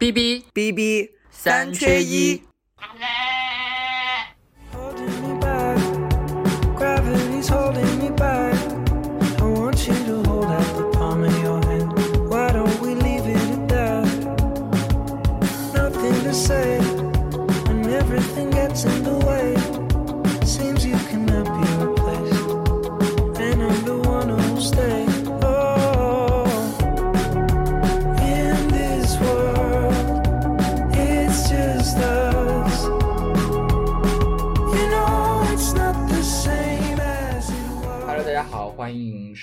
[0.00, 2.49] B B B B 三缺一。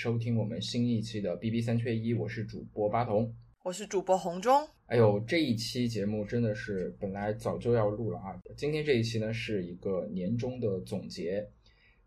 [0.08, 3.30] 收听我们新一期的 B B 三缺一，我是主播八童。
[3.62, 8.34] 我是主播红中，哎呦，这一期节目真的是本来早就要录了啊！
[8.56, 11.46] 今天这一期呢是一个年终的总结。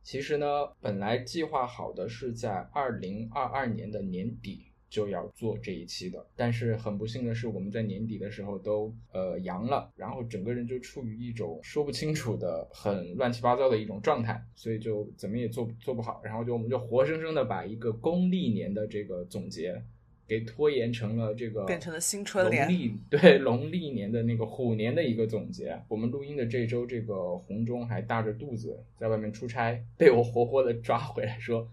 [0.02, 0.48] 其实呢，
[0.80, 19.82] 本来计划好的是在二零二二年的年底就要做这一期的，但是很不幸的是，我们在年底的时候都呃阳了，然后整个人就处于一种说不清楚的、很乱七八糟的一种状态，所以就怎么也做做不好，然后就我们就活生生的把一个公历年的这个总结
[20.28, 25.82] 给拖延成了这个变成了新春联农历对农历年的那个虎年的一个总结。
[25.88, 31.68] 我们录音的这周，这个红中还大着肚子在外面出差，被我活活的抓回来说，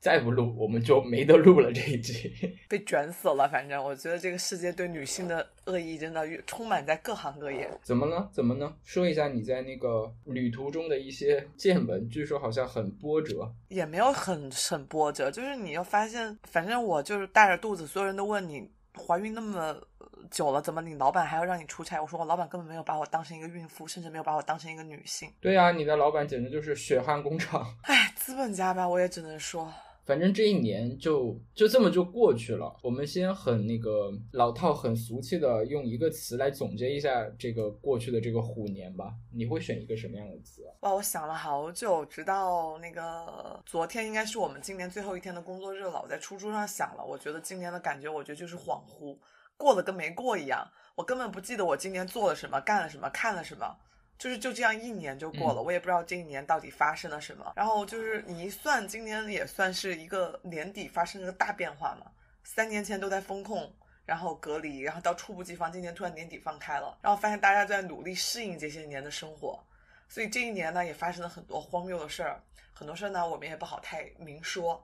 [0.00, 2.32] 再不录我们就没得录了这一集。
[2.68, 3.48] 被卷死了。
[3.48, 7.70] 反正我觉得这个世界对女性的恶意真的越充满在各行各业。
[7.82, 8.28] 怎么呢？
[8.32, 8.74] 怎么呢？
[8.84, 13.52] 说一下你在那个旅途中的一些见闻，据说好像很波折。
[13.68, 19.76] 也没有很很波折，就是你又发现，反正我就是大着肚子，所有人都问你怀孕那么
[20.30, 22.00] 久了，怎么你老板还要让你出差？
[22.00, 25.30] 我说我老板根本没有把我当成一个孕妇，甚至没有把我当成一个女性。
[25.40, 27.74] 对呀、你的老板简直就是血汗工厂。
[27.82, 29.72] 哎，资本家吧，我也只能说，
[30.08, 32.74] 反正这一年就就这么就过去了。
[32.82, 39.12] 我们先很那个老套、很俗气的用一个词来总结一下这个过去的这个虎年吧。
[39.30, 40.62] 你会选一个什么样的词？
[40.80, 46.00] 哇，我想了好久，直到那个昨天应该是我们今年最后一天的工作日了。
[46.00, 49.14] 我在出租上想了，我觉得今年的感觉，我觉得就是恍惚，
[49.58, 50.66] 过了跟没过一样。
[50.94, 53.76] 我根本不记得我今年做了什么，干了什么，看了什么。
[54.18, 57.52] 就是就这样一年就过了，我也不知道这一年到底发生了什么。
[57.54, 62.10] 然后就是你一算，今年也算是一个年底发生了个大变化嘛。
[62.42, 63.72] 三年前都在风控，
[64.04, 69.62] 然后隔离，然后到猝不及防，今年突然年底放开了，然后发现大家都在努力适应这些年的生活。
[70.08, 72.42] 所以这一年呢，也发生了很多荒谬的事儿，
[72.72, 74.82] 很多事儿呢，我们也不好太明说。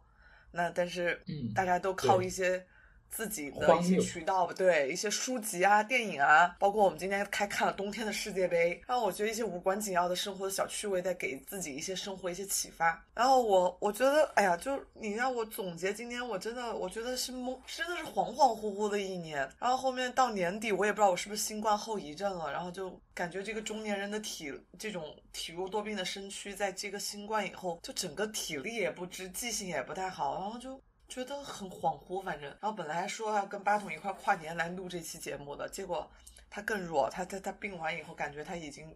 [0.51, 2.65] 那但是，嗯大家都靠一些
[3.15, 13.01] 自己的一些渠道，对一些书籍啊、电影啊，包括我们今天开看了冬天的世界杯，然后我觉得一些无关紧要的生活的小趣味，在给自己一些生活一些启发。
[13.15, 19.39] 然后我我觉得，哎呀，就你让我总结今天，我真的我觉得是懵，真的是恍恍惚惚的一年。
[19.61, 30.81] 然后后面到年底，我也不知道我是不是新冠后遗症了，然后就感觉这个中年人的体这种体弱多病的身躯，在这个新冠以后，就整个体力也不支，记性也不太好，然后就。
[31.15, 36.11] 觉得很恍惚，反正，然后本来说要跟八筒一块跨年来录这期节目的，结果
[36.51, 38.93] 他更弱，他他他病完以后，感觉他已经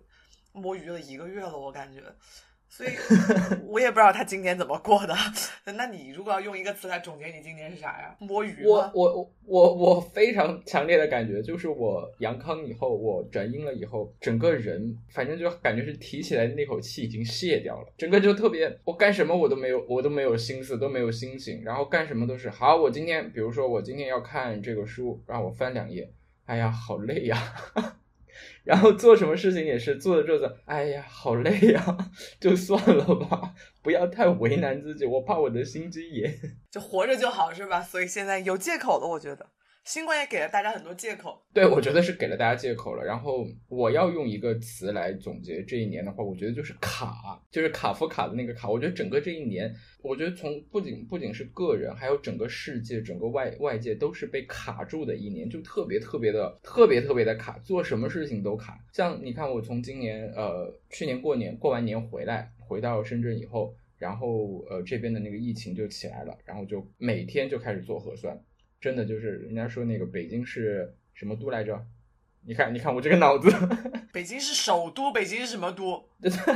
[0.50, 2.02] 摸鱼了一个月了，我感觉，
[2.68, 2.90] 所以
[3.66, 5.14] 我也不知道他今年怎么过的。
[5.76, 8.14] 那你如果要用一个词来总结你今年是啥呀？
[8.20, 8.90] 摸鱼我？
[8.94, 22.76] 我我我非常强烈的感觉，就是我阳康以后，我转阴了以后，整个人反正就感觉是提起来那口气已经泄掉了，整个就特别，我干什么我都没有，我都没有心思，都没有心情，然后干什么都是好。
[22.76, 26.10] 我今天，比如说我今天要看这个书，让我翻两页，
[26.46, 27.36] 哎呀，好累呀。
[28.64, 31.96] 然后做什么事情也是做着做着，哎呀，好累呀，
[32.38, 36.38] 就算了吧，不要太为难自己，我怕我的心肌炎。
[36.70, 37.80] 就活着就好是吧？
[37.82, 39.46] 所以现在有借口了，我觉得
[39.88, 41.42] 新冠也给了大家很多借口。
[41.54, 43.02] 对，我觉得是给了大家借口了。
[43.02, 48.68] 然后我要用一个词来总结这一年的话，我觉得就是卡，就是卡夫卡的那个卡。
[48.68, 58.78] 我觉得整个这一年，我觉得从不仅不仅是个人，还有整个世界、整个外外界都是被卡住的一年，就特别特别的特别特别的卡，做什么事情都卡。
[58.92, 63.74] 像你看，我从今年呃去年过年过完年回来，回到深圳以后。
[63.96, 68.40] 然后，呃，这边的那个疫情就起来了，然后就每天就开始做核酸，
[68.80, 71.86] 真的就是人家说那个北京是什么都来着？
[72.46, 73.50] 你看，你看我这个脑子，
[74.12, 76.08] 北京是首都，北京是什么都？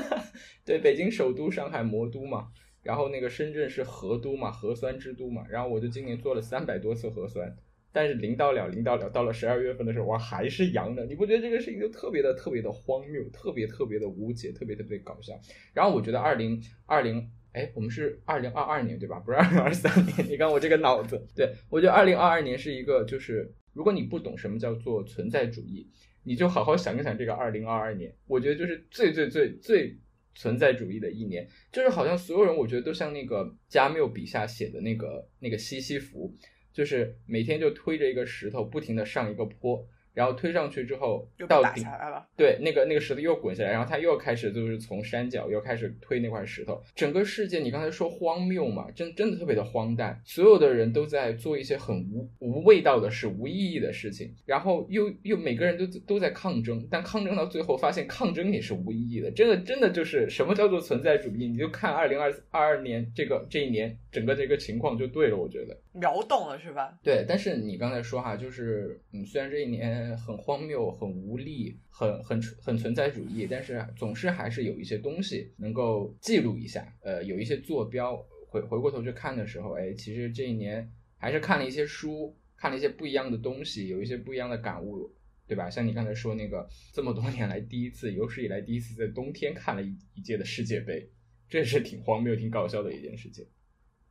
[0.64, 2.48] 对，北京首都，上海魔都嘛，
[2.82, 7.54] 然后那个深圳是核都嘛，核酸之都嘛，然后我就今年做了三百多次核酸，
[7.92, 11.04] 但是零到了，零到了，到了十二月份的时候，我，还是阳的。
[11.04, 15.38] 你不觉得这个事情就特别的、特别的荒谬，特别特别的无解，特别特别搞笑？
[15.74, 19.18] 然后我觉得二零二零，哎，我们是二零二二年对吧？
[19.20, 20.28] 不是二零二三年。
[20.28, 25.86] 你看我这个脑子，对我觉得二零二二年是一个就是如果你不懂什么叫做存在主义，
[26.24, 29.98] 你就好好想一想这个二零二二年，我觉得就是最最最最
[30.34, 36.34] 存在主义的一年，就是好像所有人我觉得都像那个加缪笔下写的那个那个西西弗，
[36.72, 39.86] 就是每天就推着一个石头不停的上一个坡。
[40.14, 42.26] 然后推上去之后到顶下来了。
[42.36, 46.82] 对，那个那个石头又滚下来，然后他又开始就是从山脚又开始推那块石头。
[46.94, 50.20] 整个世界，你刚才说荒谬嘛，真真的特别的荒诞。
[50.24, 59.30] 所有的人都在做一些很无无味道的事、无意义的事情，然后又又每个人都都在抗争，但抗争到最后发现抗争也是无意义的。
[59.30, 61.48] 真的真的就是什么叫做存在主义？
[61.48, 65.76] 你就看二零二二二年这个这一年整个这个情况就对了，我觉得。
[65.92, 66.98] 秒懂了是吧？
[67.02, 78.24] 对，但是你刚才说哈，就是嗯，虽然这一年很荒谬、很无力、很很很存在主义，但是总是还是有一些东西能够记录一下，呃，有一些坐标。
[78.48, 80.86] 回回过头去看的时候，哎，其实这一年
[81.16, 85.10] 还是看了一些书，看了一些不一样的东西，有一些不一样的感悟，
[85.48, 85.70] 对吧？
[85.70, 91.08] 像你刚才说那个，这么多年来第一次，有史以来第一次在冬天看了一一届的世界杯，
[91.48, 93.46] 这是挺荒谬、挺搞笑的一件事情。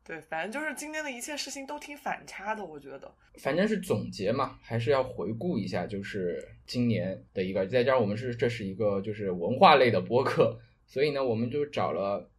[0.03, 3.13] 对，反正就是今天的一切事情都挺反差的，我觉得。
[3.36, 12.30] 反正是总结嘛，还是要回顾一下，就是今年的一个，再加上我们是这是一个就是文化类的播客，所以呢，我们就找了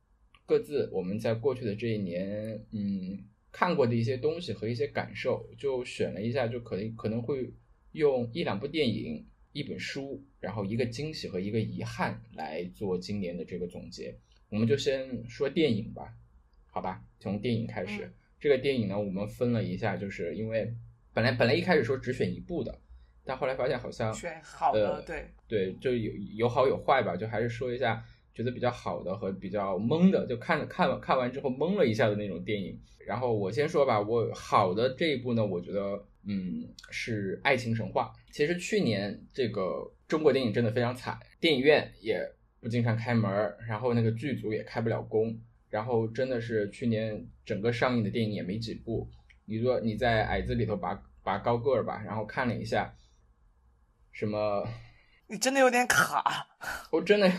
[0.45, 7.55] 各自我们在过去的这一年，嗯，看过的一些东西和一些感受，就选了一下，就可能可能会
[7.93, 14.19] 用一两部电影、一本书，然后一个惊喜和一个遗憾来做今年的这个总结。
[14.51, 16.13] 我们就先说电影吧，
[16.73, 18.05] 好吧，从电影开始。
[18.07, 20.75] 嗯这个电影呢，我们分了一下，就是因为
[21.15, 22.77] 本来本来一开始说只选一部的，
[23.25, 28.03] 但后来发现好像选好的，呃对，对，就有有好有坏吧，就还是说一下
[28.35, 32.77] 觉得比较好的和比较懵的，就看了看完看完之后懵了一下的那种电影。
[33.07, 38.13] 然后我先说吧，我好的这一部呢，我觉得嗯是《爱情神话》。
[38.33, 42.21] 其实去年这个中国电影真的非常惨，电影院也
[42.59, 45.39] 不经常开门儿，然后那个剧组也开不了工，
[45.73, 49.11] 然后真的是去年整个上映的电影也没几部。
[49.47, 52.95] 你说你在矮子里头拔拔高个儿吧，然后看了一下，
[54.13, 54.69] 什么
[55.29, 56.47] 你真的有点卡。
[56.91, 57.33] 我真的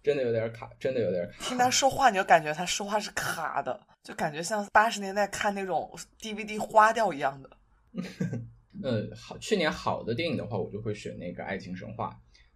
[0.00, 1.44] 真的有点卡，真的有点卡。
[1.44, 7.50] 听他说话，你就感觉他说话是卡的，就感觉像八十年代看那种 DVD 花掉一样的。
[8.84, 12.10] 嗯，好，去年好的电影的话，我就会选那个《爱情神话》。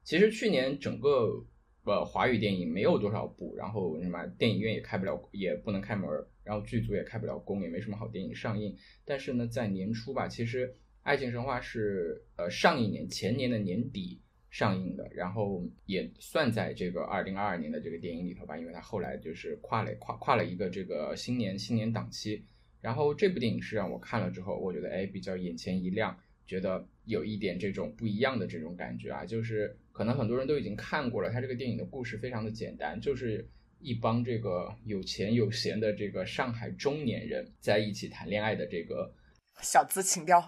[0.04, 1.44] 其实去年整个
[1.84, 6.08] 呃华语电影没有多少部，然后什么电影院也开不了，也不能开门，
[6.42, 8.76] 然后剧组也开不了工，也没什么好电影上映。
[9.04, 10.68] 但是呢，在年初吧，其实
[11.02, 14.20] 《爱情神话是》呃上一年前年的年底
[14.50, 22.44] 上映的，然后也算在这个二零二二年的这个电影里头吧，因为它后来就是跨了跨跨了一个这个新年新年档期。
[22.80, 26.16] 然后这部电影是让我看了之后，我觉得哎比较眼前一亮，
[26.46, 33.48] 觉得有一点这种不一样的这种感觉啊，就是可能很多人都已经看过了，他这个电影的故事非常的简单，就是
[33.78, 39.14] 一帮这个有钱有闲的这个上海中年人在一起谈恋爱的这个
[39.62, 40.42] 小资情调，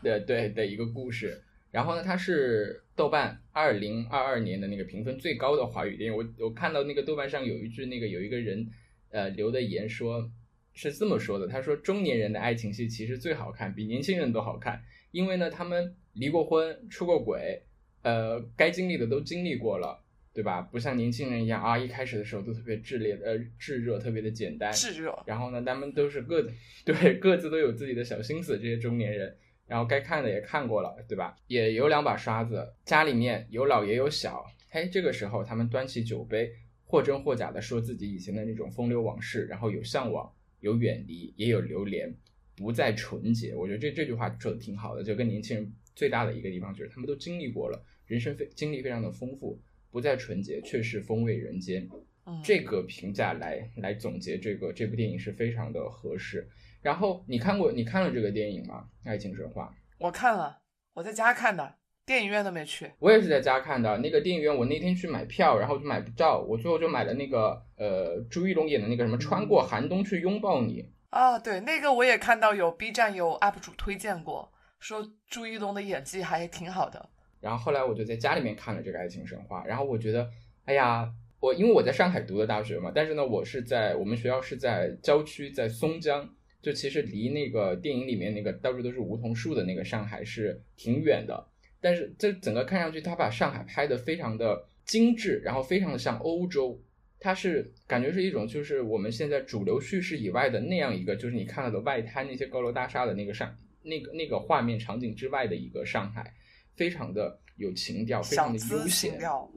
[0.00, 1.42] 对对的一个故事。
[1.72, 6.16] 然后呢，它是豆瓣二零二二年的那个评分最高的华语电影。
[6.16, 8.64] 我我看到那个豆瓣上有一句那个有一个人
[9.10, 10.30] 呃留的言说
[10.72, 14.80] 是这么说的，他说中年人的爱情戏其实最好看，比年轻人都好看，
[15.10, 17.60] 因为呢他们离过婚，出过轨，
[18.04, 20.00] 呃该经历的都经历过了。
[20.34, 20.62] 对吧？
[20.62, 24.72] 不像年轻人一样啊，一开始的时候都特别炽烈、呃炙热，特别的简单。
[24.72, 25.16] 炙热。
[25.26, 26.50] 然后呢，他们都是各自
[26.84, 29.36] 对各自都有自己的小心思，这些中年人。
[29.68, 31.36] 然后该看的也看过了，对吧？
[31.46, 34.44] 也有两把刷子，家里面有老也有小。
[34.70, 36.50] 嘿，这个时候他们端起酒杯，
[36.84, 42.12] 或真或假的说自己以前的那种风流往事，然后有向往，有远离，也有流连，
[42.56, 43.54] 不再纯洁。
[43.54, 51.88] 我觉得这这句话说的挺好的，就跟年轻人最大的一个地方就是他们都经历过了，人生非经历非常的丰富，不再纯洁，却是风味人间。
[52.26, 56.48] 嗯，这个评价来来总结这个这部电影是非常的合适。
[56.80, 58.86] 然后你看过你看了这个电影吗？
[59.08, 60.58] 《爱情神话》我看了，
[60.94, 62.90] 我在家看的，电影院都没去。
[62.98, 63.98] 我也是在家看的。
[63.98, 70.82] 那个电影院我那天去买票，然后就买不到，我最后就买了那个呃朱一龙演的那个什么《穿过寒冬去拥抱你》。
[71.10, 77.10] 啊，对，那个我也看到有 B 站有 UP 主推荐过，说朱一龙的演技还挺好的。
[77.44, 80.30] 然后后来我就在家里面看了这个《爱情神话》，然后我觉得，
[80.64, 86.28] 哎呀，我因为我在上海读的大学嘛，但是呢，我是在我们学校是在郊区，在松江。
[86.62, 91.46] 就其实离那个电影里面那个到处都是梧桐树的那个上海是挺远的，
[91.78, 96.80] 但是这整个看上去，他把上海拍的非常的精致，然后非常的像欧洲，
[97.20, 106.32] 它是感觉是一种就是我们现在主流叙事以外的那样一个，就是你看到的外滩那些高楼大厦的那个上那个那个画面场景之外的一个上海，
[106.76, 109.10] 非常的有情调，非常的悠闲。
[109.10, 109.50] 情调，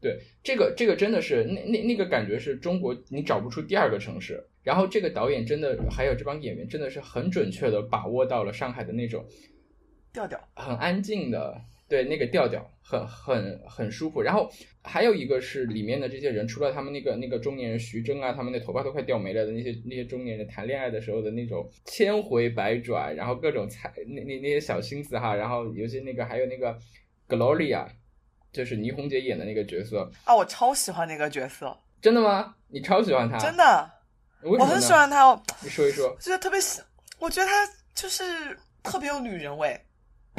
[0.00, 4.44] 对，这个这个真的是那那那个感觉是中国你找不出第二个城市。
[4.64, 9.24] 然后这个导演真的还有这帮演员真的是很准确的把握到了上海的那种
[10.12, 10.38] 调调。
[10.54, 14.20] 很安静的，对那个调调很很很舒服。
[14.20, 14.50] 然后
[14.82, 26.78] 还有一个是里面的这些人，除了他们那个那个中年人徐峥啊，他们的头发都快掉没了的那些那些中年人谈恋爱的时候的那种千回百转，然后各种猜那那那些小心思哈，然后尤其那个还有那个
[27.28, 27.86] Gloria，
[28.52, 32.54] 就是倪虹洁演的那个角色，啊，我超喜欢那个角色，真的吗？
[32.68, 33.38] 你超喜欢他？
[33.38, 33.56] 真？
[33.56, 33.90] 的，
[34.42, 36.14] 我很喜欢他，我你说一说。
[36.20, 36.80] 就是特别喜，
[37.18, 38.22] 我觉得他就是
[38.82, 39.78] 特别有女人味。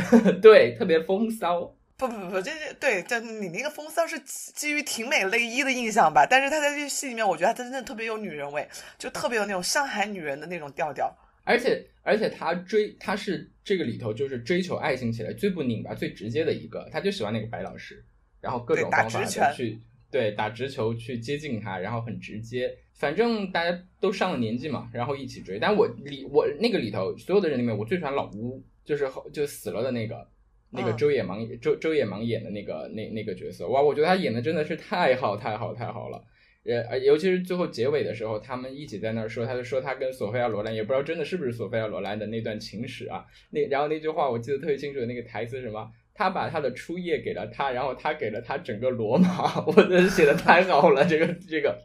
[0.42, 1.76] 对，特别风骚。
[1.98, 6.26] 不不不不，这这对，这你那个风骚是基基于挺美类一的印象吧？
[6.26, 8.66] 但是他在这戏里面，我觉得他真的特别有女人味，
[8.98, 11.14] 就特别有那种上海女人的那种调调。
[11.44, 18.02] 而且而且他追他是这个里头就是追求爱情起来最不拧巴、最直接的一个，他就喜欢那个白老师，
[18.40, 19.78] 然后各种方法去
[20.10, 22.74] 对打直球去接近他，然后很直接。
[22.94, 25.58] 反正大家都上了年纪嘛，然后一起追。
[25.60, 30.28] 但我里我那个里头所有的人里面，我最喜欢老乌，就是后就死了的那个。
[30.72, 36.24] 那个嗯周野芒周周野芒演的那个那那个角色，哇，我觉得他演的真的是太好太好太好了。
[36.64, 43.26] 呃，呃尤其是最后结尾的时候，他们一起在那儿说，他就说他跟索菲亚罗兰，也不知道真的是不是索菲亚罗兰的那段情史啊。
[43.50, 45.90] 那然后那句话我记得特别清楚，那个台词是什么？
[46.14, 49.66] 他把他的初夜给了他，然后他给了他整个罗马。
[49.66, 51.76] 我真的写的太好了，这个这个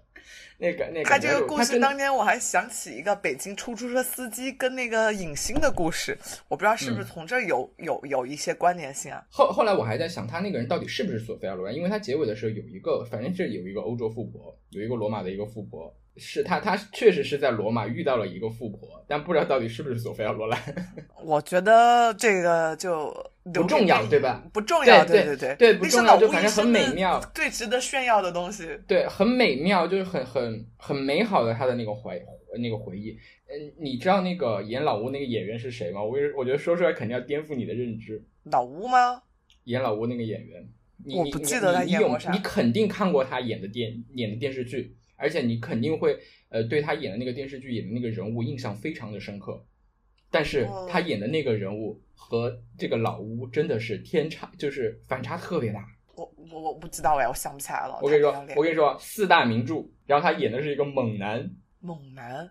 [0.64, 1.04] 那个那个。
[1.04, 6.16] 他这个故事当年我还想起一个北京出租车司机跟那个影星的故事，
[6.48, 9.22] 我不知道是不是嗯从这儿有、有有一些关联性啊？
[9.28, 11.74] 后后来我还在想，他那个人到底是不是索菲亚罗兰？
[11.74, 20.58] 因为他结尾的时候有一个，反正是有一个欧洲富婆，有一个罗马的一个富婆，是他他确实是在罗马遇到了一个富婆，但不知道到底是不是索菲亚罗兰。
[21.22, 23.14] 我觉得这个就
[23.52, 24.42] 不重要对吧？
[24.52, 28.68] 不重要，对对对对不重要就反正很美妙最值得炫耀的东西。
[28.86, 32.22] 对，很美妙，就是很很很美好的他的那个回
[32.58, 33.10] 那个回忆。
[33.46, 36.02] 嗯，你知道那个演老吴那个演员是谁吗？
[36.02, 38.24] 我我觉得说出来肯定要颠覆你的认知。
[38.44, 39.22] 老吴吗？
[39.64, 40.66] 演老吴那个演员，
[41.04, 49.64] 你我你你不记得他演过啥你肯定看过他演的电演的电视剧，而且你肯定会呃对他演的那个电视剧演的那个人物印象非常的深刻。
[50.34, 55.86] 但是哦他演的那个人物和这个老吴真的是天差，就是反差特别大。
[56.16, 58.00] 我我我不知道哎，我想不起来了。
[58.02, 61.48] 我跟你说我跟你说，四大名著，然后他演的是一个猛男，
[61.78, 62.50] 猛男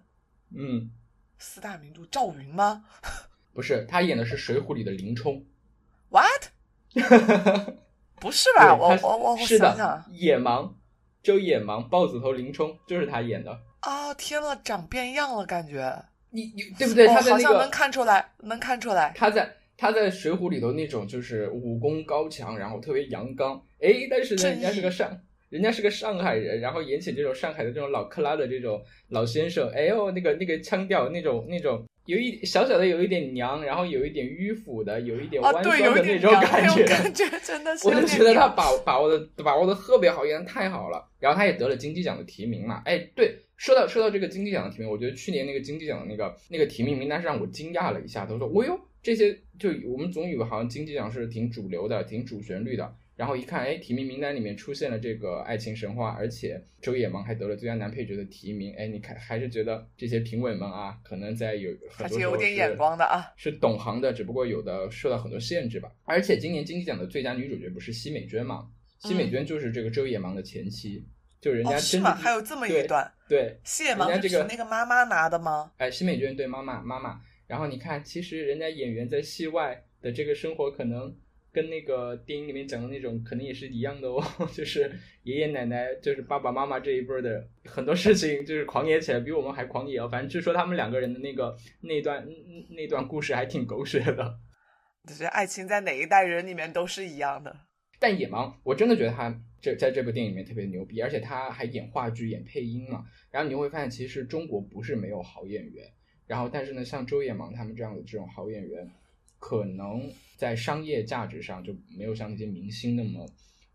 [0.56, 0.90] 嗯，
[1.38, 2.86] 四大名著赵云吗
[3.54, 5.46] 不是，他演的是《水浒》里的林冲
[6.10, 6.52] ，？What？
[8.20, 8.74] 不是吧？
[8.76, 10.76] 我我我我是的想想，野芒，
[11.22, 13.60] 周野芒，豹子头林冲就是他演的。
[13.82, 16.06] 啊，天呐，长变样了，感觉。
[16.34, 17.06] 你你对不对？
[17.08, 19.14] 哦他在那个好像能看出来，能看出来。
[19.16, 25.16] 他在他在《水浒》里头那种就是武功高强，然后特别阳刚，哎，但是呢，人家是个上，
[25.50, 36.82] 人家是个上海人，然后演起这种上海的这种老克拉的这种老先生，哎呦，那个那个腔调，那种那种有一小小的有一点娘，然后有一点迂腐的，有一点啊，弯对，酸的那种感觉。
[36.82, 41.08] 那种感觉真的 是我就觉得他把把握的把握的特别好，演的太好了。
[41.20, 42.82] 然后他也得了金鸡奖的提名嘛。
[42.86, 48.26] 哎，对，说到说到这个金鸡奖的提名，我觉得去年那个金鸡奖的那个那个提名名单是让我惊讶了一下。
[48.26, 58.74] 他说：“哦哟，这些就我们总以为好像金鸡奖是挺主流的、挺主旋律的。”然后一看，哎，提名名单里面出现了这个《爱情神话》，而且周野芒还得了最佳男配角的提名。
[58.76, 63.32] 哎，你看，还是觉得这些评委们啊，可能在有很还是多时候是有点眼光的啊。
[63.38, 65.90] 是懂行的，只不过有的受到很多限制吧。
[66.04, 68.68] 而且今年金鸡奖的最佳女主角不是奚美娟嘛？
[69.00, 71.06] 奚美娟就是这个周野芒的前妻，
[71.44, 71.78] 就人家？
[71.78, 75.74] 真正还有这么一段，对，谢芒是那个妈妈拿的吗？
[75.78, 77.20] 哎，奚美娟对妈妈妈妈。
[77.46, 81.14] 然后你看，其实人家演员在戏外的这个生活，可能
[81.52, 84.24] 跟那个电影里面讲的那种，可能也是一样的哦。
[84.56, 84.90] 就是
[85.24, 90.08] 爷爷奶奶，就是爸爸妈妈这一辈儿的很多事情，就是狂野起来比我们还狂野哦。
[90.10, 92.26] 反正据说他们两个人的那个那段
[92.70, 94.40] 那段故事还挺狗血的。
[95.06, 97.54] 就是爱情在哪一代人里面都是一样的。
[98.00, 103.06] 但野芒，我真的觉得他这在这部电影里面特别牛逼，而且他还演话剧、演配音嘛。
[103.32, 105.90] 然后你会发现，其实中国不是没有好演员，
[106.28, 108.86] 然后但是呢，像周野芒他们这样的这种好演员，
[109.40, 113.26] 可能在商业价值上就没有像那些明星那么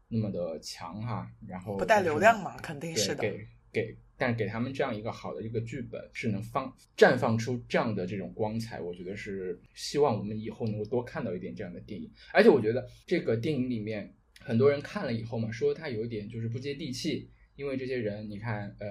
[0.09, 1.27] 那么的强哈。
[1.47, 12.11] 然后不带流量嘛肯定是的给给，但是给他们这样一个好的一个剧本，是能放绽放出这样的这种光彩，我觉得是希望我们以后能够多看到一点这样的电影。
[12.35, 14.15] 而且我觉得这个电影里面
[14.49, 18.89] 很多人看了以后嘛，说他有一点就是不接地气，因为这些人你看，呃，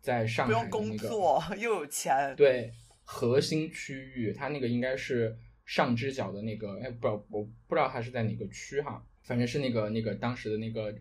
[0.00, 2.70] 在上不用海那个工作又有钱，对
[3.02, 10.94] 核心区域，它那个应该是上支角的那个，哎，不知道我不知道它是在哪个区哈，反正是那个那个当时的那个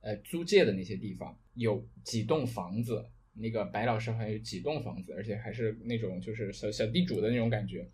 [0.00, 7.84] 呃租界的那些地方，有几栋房子，那个白老师好像有几栋房子，而且还是那种就是小小地主的那种感觉，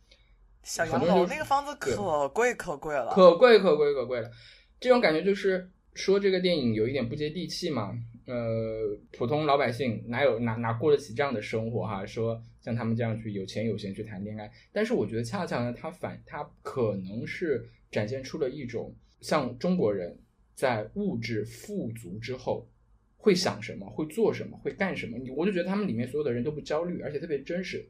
[0.63, 4.31] 小洋楼那个房子可贵可贵了，可贵可贵可贵了。
[4.81, 7.97] 这种感觉就是说这个电影有一点不接地气嘛。
[8.27, 12.07] 呃，普通老百姓哪有哪哪过得起这样的生活哈？
[12.07, 20.17] 说像他们这样去有钱有闲去谈恋爱，但是我觉得恰恰呢，它反它可能是展现出了一种像中国人
[20.55, 22.69] 在物质富足之后
[23.17, 25.19] 会想什么、会做什么、会干什么。
[25.19, 27.85] 你我就觉得他们里面所有的人都不焦虑，而且特别真实，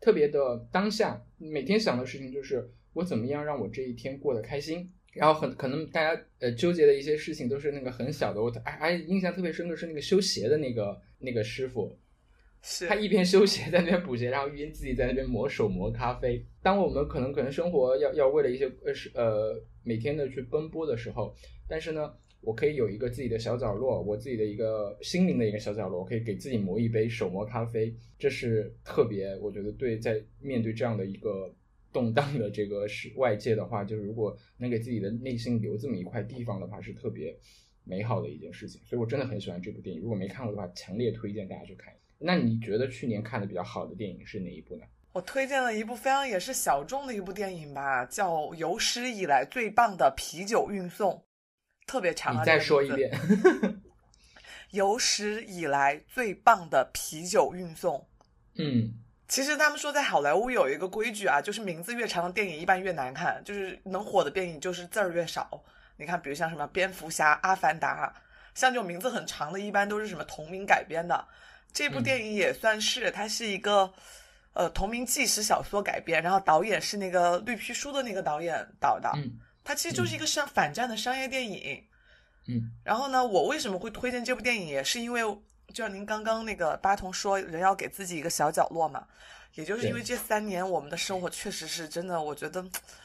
[0.00, 4.88] 特别的当下，每天想的事情就是我怎么样让我这一天过得开心。
[5.12, 11.98] 然后很可能大家呃纠结的一些事情都是那个很小的，我哎哎印象特别深刻是那个修鞋的那个那个师傅，
[12.62, 16.44] 是他一边修鞋在那边补鞋，然后一边自己在那边磨手磨咖啡。
[16.62, 21.34] 当我们可能可能生活要要为了一些呃是呃每天的去奔波的时候，
[21.68, 31.52] 但是呢，我可以有一个自己的小角落，我自己的一个心灵的一个小角落，我可以给自己磨一杯手磨咖啡，这是特别我觉得对在面对这样的一个。
[31.92, 37.36] 动荡的这个是外界的话，就是如果能给自己的内心留这么一块地方的话，是特别
[37.84, 38.80] 美好的一件事情。
[38.84, 40.02] 所以我真的很喜欢这部电影。
[40.02, 41.92] 如果没看过的话，强烈推荐大家去看。
[42.18, 44.84] 那你觉得去年看的比较好的电影是哪一部呢？
[45.12, 51.12] 我推荐了一部非常也是小众的一部电影吧，叫《有史以来最棒的啤酒运送》，
[51.84, 52.40] 特别长啊。
[52.40, 53.10] 你再说一遍。
[54.70, 58.06] 有史以来最棒的啤酒运送。
[58.54, 58.94] 嗯，
[59.30, 65.62] 其实他们说在好莱坞有一个规矩啊，就是名字越长的电影一般越难看，就是能火的电影就是字儿越少。
[65.96, 68.12] 你看，比如像什么蝙蝠侠、阿凡达，
[68.56, 71.24] 像这种名字很长的，一般都是什么同名改编的。
[71.72, 73.92] 这部嗯电影也算是，它是一个
[74.52, 79.08] 呃同名纪实小说改编，然后导演是那个绿皮书的那个导演导的。
[79.14, 81.84] 嗯它其实就是一个商反战的商业电影。
[82.48, 85.22] 嗯然后呢，我为什么会推荐这部电影，也是因为
[85.72, 89.04] 就像您刚刚那个八童说，人要给自己一个小角落嘛，
[89.54, 92.64] 也就是因为这三年我们的生活确实是真的，我觉得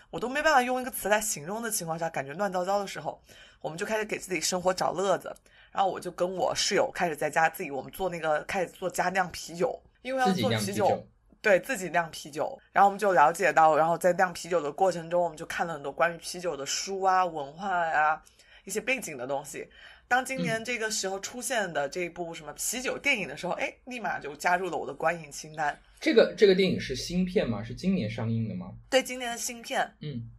[0.09, 3.21] 我都没办法用一个词来形容的情况下，感觉乱糟糟的时候，
[3.61, 5.35] 我们就开始给自己生活找乐子。
[5.71, 11.05] 然后我就跟我室友开始在家自己我们做那个开始做家酿啤酒，因为要做啤酒。
[11.41, 18.19] 对自己酿啤酒，然后我们就了解到，然后在酿啤酒的过程中，我们就看了很多关于啤酒的书啊、文化呀、
[18.65, 19.67] 一些背景的东西。
[20.07, 25.79] 当今年这个时候出现的这一部什么啤酒电影的时候，哎，立马就加入了我的观影清单。
[25.99, 27.63] 这个这个电影是新片吗？
[27.63, 28.73] 是今年上映的吗？
[28.89, 30.29] 对，今年的新片，嗯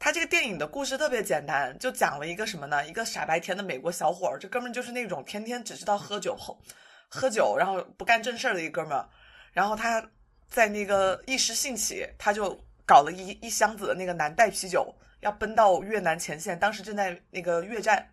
[0.00, 2.86] 它这个电影的故事特别简单，就讲了一个什么呢？
[2.86, 6.56] 一个傻白甜的美国小伙儿，这哥们儿就是那种天天只知道喝酒后
[7.08, 9.08] 喝酒，然后不干正事儿的一哥们儿。
[9.52, 10.08] 然后他
[10.48, 18.10] 在那个一时兴起，他就搞了一一箱子的那个南带啤酒，要奔到越南前线，当时正在那个越战，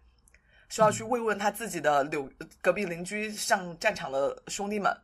[0.69, 2.29] 说要去慰问他自己的柳
[2.61, 4.95] 隔壁邻居上战场的兄弟们。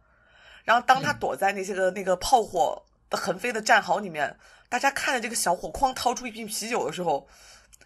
[0.64, 4.36] 然后当他躲在那些个那个炮火的横飞的战壕里面，
[4.70, 7.28] 大家看着这个小伙哐掏出一瓶啤酒的时候，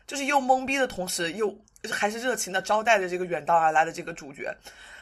[0.05, 1.57] 就是又懵逼的同时，又
[1.91, 4.55] 还是热情的招待着这个远道而来的这个主角。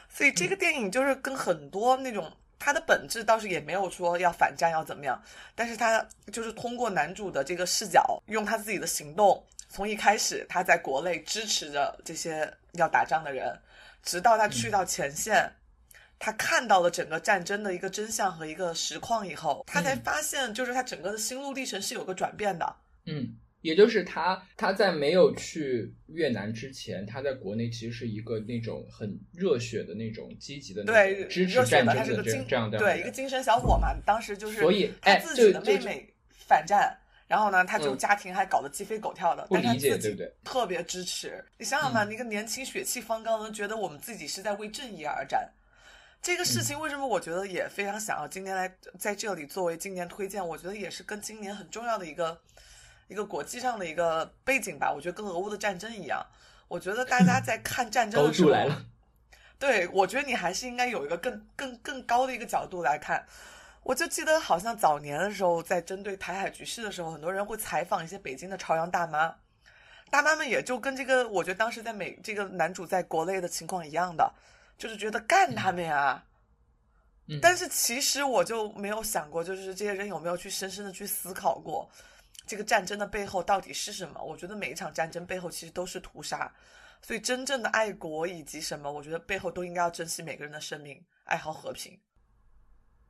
[0.08, 2.32] 所以这个电影就是跟很多那种
[2.64, 5.22] 它的本质倒是也没有说要反战要怎么样，
[5.54, 13.54] 但是他就是通过男主的这个视角，用他自己的行动，从一开始他在国内支持着这些要打仗的人，
[14.02, 15.46] 直到他去到前线。
[16.18, 22.76] 他看到了整个战争的一个真相和一个实况以后，他才嗯发现，就是他整个的心路历程是有个转变的。
[23.04, 36.94] 嗯，也就是他他在没有去越南之前，他在国内其实是一个那种很热血的那种积极的那对，种支持热血的，战争他是个精这这样的对一个精神小伙嘛，当时就是所以他哎自己的妹妹反战，
[37.26, 41.42] 然后呢，他就嗯家庭还搞得鸡飞狗跳的，不但是他自己特别支持。
[41.58, 45.50] 你想想吧，嗯一个年轻血气方刚的，觉得我们自己是在为正义而战。
[46.20, 50.46] 这个事嗯情为什么我觉得也非常想要今年来在这里作为今年推荐？
[50.46, 52.38] 我觉得也是跟今年很重要的一个
[53.08, 54.92] 一个国际上的一个背景吧。
[54.92, 56.24] 我觉得跟俄乌的战争一样，
[56.68, 58.84] 我觉得大家在看战争的时候， 度来了，
[59.58, 63.26] 对，我觉得你还是应该有一个更更更高的一个角度来看。
[63.82, 69.36] 我就记得好像早年的时候，在针对台海局势的时候，很多人会采访一些北京的朝阳大妈，
[70.10, 74.32] 大妈们也就跟这个，我觉得当时在美这个男主在国内的情况一样的，
[74.78, 76.24] 就是觉得干他们呀。
[77.26, 81.90] 嗯但是其实我就没有想过，就是这些人有没有去深深的去思考过，
[82.46, 84.22] 这个战争的背后到底是什么？
[84.22, 86.52] 我觉得每一场战争背后其实都是屠杀，
[87.00, 91.98] 所以真正的爱国以及什么，我觉得背后都应该要珍惜每个人的生命，爱好和平。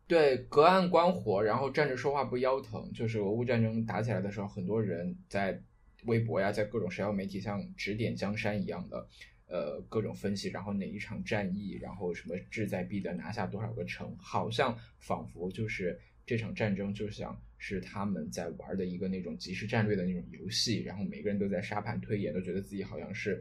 [0.06, 2.92] 对，隔岸观火，然后站着说话不腰疼。
[2.92, 5.58] 就是俄乌战争打起来的时候，很多人在
[6.04, 9.08] 微博呀，在各种社交媒体像指点江山一样的，
[9.48, 23.40] 呃，各种分析，然后哪一场战役，然后什么志在必得，拿下多少个城，好像仿佛就是这场战争就像是他们在玩的一个那种即时战略的那种游戏，然后每个人都在沙盘推演，都觉得自己好像是，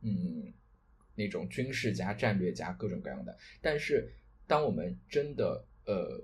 [0.00, 0.50] 嗯，
[1.14, 3.36] 那种军事家、战略家，各种各样的。
[3.60, 4.10] 但是
[4.46, 6.18] 当我们真的呃，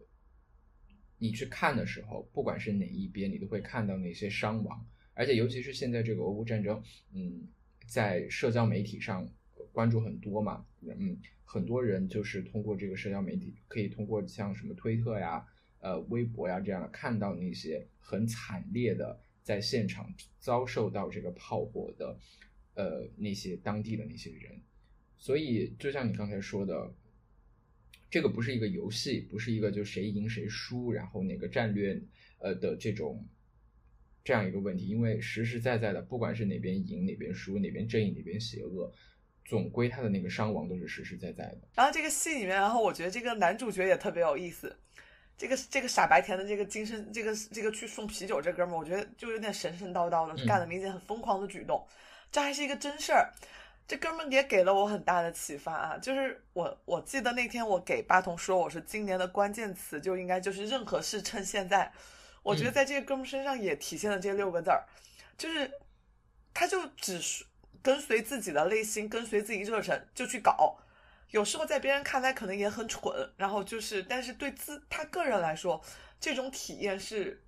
[1.18, 4.82] 你去看的时候，不管是哪一边，你都会看到那些伤亡。
[5.12, 6.82] 而且尤其是现在这个俄乌战争，
[7.12, 7.46] 嗯，
[7.86, 9.28] 在社交媒体上
[9.70, 15.46] 关注很多嘛，嗯，很多人就是通过这个社交媒体，可以通过像什么推特呀、
[15.86, 22.18] 呃微博呀这样的，看到那些很惨烈的在现场遭受到这个炮火的，
[22.74, 24.60] 呃那些当地的那些人。
[25.16, 26.92] 所以就像你刚才说的，
[28.10, 32.02] 这个不是一个游戏，不是一个就谁赢谁输，然后哪个战略
[32.38, 33.24] 呃的这种。
[34.28, 38.92] 这样一个问题，因为实实在在的，不管是哪边赢哪边输，哪边正义哪边邪恶，
[39.44, 41.60] 总归他的那个伤亡都是实实在在的。
[41.76, 44.76] 然后这个戏里面，然后我觉得这个男主角也特别有意思，
[45.36, 51.86] 这个这个傻白甜的这个精神，这个这个去送啤酒这哥们儿，我觉得就有点神神叨叨的，嗯干了明显很疯狂的举动，
[52.32, 53.30] 这还是一个真事儿。
[53.88, 61.92] 这哥们儿也给了我很大的启发啊，就是我我记得那天我给八童说，我说今年的关键词就应该就是任何事趁现在。
[62.42, 64.84] 我觉得在这个哥们身上也体现了这六个字儿，
[65.36, 65.70] 就是
[66.54, 67.44] 他就只是
[67.82, 70.76] 跟随自己的内心，跟随自己热忱就去搞。
[71.30, 75.82] 有时候在别人看来可能也很蠢，然后就是，但是对自他个人来说，
[76.20, 77.42] 这种体验是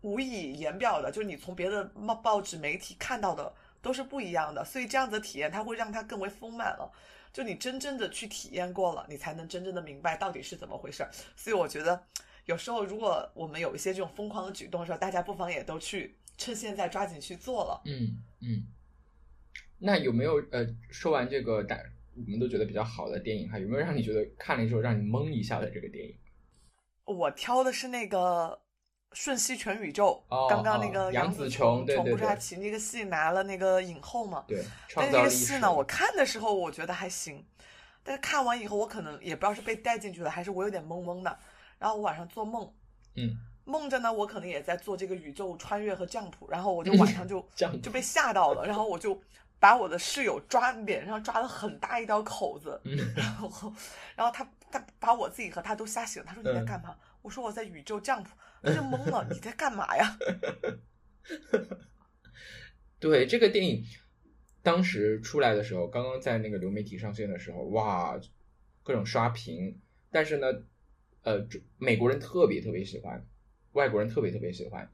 [0.00, 1.10] 无以言表的。
[1.10, 6.90] 就是你从别的报报纸媒体看到的都是不一样的，所以这样子的体验，它会让它更为丰满了。
[7.32, 11.10] 就你真正的去体验过了，你才能真正的明白到底是怎么回事儿。
[11.34, 12.02] 所以我觉得。
[12.46, 17.82] 有时候，如果我们有一些这种疯狂的举动的时候，大家不妨也都去趁现在抓紧去做了。
[17.86, 18.62] 嗯嗯。
[19.80, 21.82] 那有没有呃，说完这个感
[22.16, 26.16] 我们都觉得比较好的电影，哈，有没有让你觉得看了之后让你懵一下的这个电影？
[27.04, 28.58] 我挑的是那个
[29.16, 34.44] 《瞬息全宇宙》，哦、刚刚那个杨紫琼，对对不是还请那个戏拿了那个影后嘛？
[34.48, 37.44] 对，但这个戏呢，我看的时候我觉得还行，
[38.02, 41.38] 但是看完以后，我可能也不知道是被带进去了，还是我有点懵懵的。
[41.78, 42.72] 然后我晚上做梦，
[43.16, 47.46] 嗯，梦着呢，我可能也在做这个宇宙穿越和降谱，然后我就 晚上就
[47.82, 49.20] 就被吓到了， 然后我就
[49.58, 53.72] 把我的室友抓脸上抓了很大一道口子， 嗯、然后
[54.14, 56.90] 然后他他把我自己和他都吓醒了，他说你在干嘛？
[56.90, 58.30] 嗯、我说我在宇宙降谱，
[58.62, 60.18] 他就懵了，你在干嘛呀？
[63.00, 63.84] 对这个电影
[64.62, 68.18] 当时出来的时候，刚刚在那个流媒体上线的时候，哇，
[68.82, 70.46] 各种刷屏，但是呢。
[71.22, 71.44] 呃，
[71.76, 73.26] 美国人特别特别喜欢，
[73.72, 74.88] 外国人特别特别喜欢，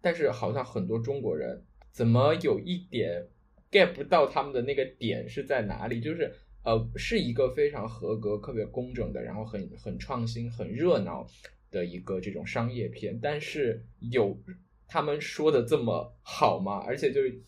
[0.00, 3.28] 但是好像很多中国人怎么有一点
[3.74, 6.00] get 不到他们的那个点是在哪里？
[6.00, 6.32] 就是
[6.62, 11.26] 呃，是一个非常合格、特别工整的，然后很很创新、很热闹
[11.72, 14.38] 的一个这种商业片，但是有
[14.86, 16.84] 他们说的这么好吗？
[16.86, 17.42] 而且就是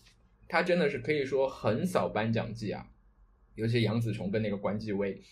[0.49, 2.91] 他真的是可以说横扫颁奖季啊，
[3.55, 5.23] 尤其杨紫琼跟那个关继威。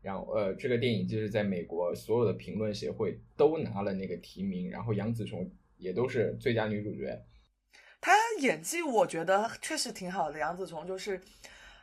[0.00, 7.18] 然后，呃，这个电影就是在美国所有的评论协会都拿了那个提名，然后杨紫琼也都是最佳女主角。
[8.04, 11.18] 她演技我觉得确实挺好的，杨紫琼就是，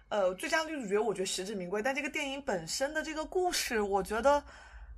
[0.08, 1.82] 呃，最佳女主角我觉得实至名归。
[1.82, 4.44] 但这个电影本身的这个故事，我觉得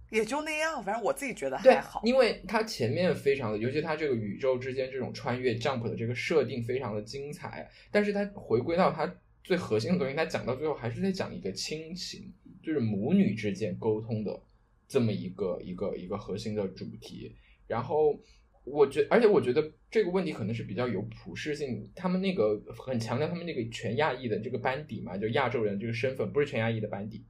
[0.09, 2.01] 也就那样，反正我自己觉得还好。
[2.03, 9.09] 因为它前面非常的，尤其它这个宇宙之间这种穿越 jump 的这个设定非常的精彩，但是它回归到它
[9.45, 12.33] 最核心的东西，它讲到最后还是在讲一个亲情。
[12.62, 14.41] 就是母女之间沟通的
[14.89, 17.33] 这么一个一个一个核心的主题，
[17.67, 18.19] 然后
[18.65, 27.26] 我觉，而且我觉得这个问题可能是比较有普适性，他们那个很强调他们那个全亚裔的这个班底嘛，就亚洲人这个身份不是全亚裔的班底，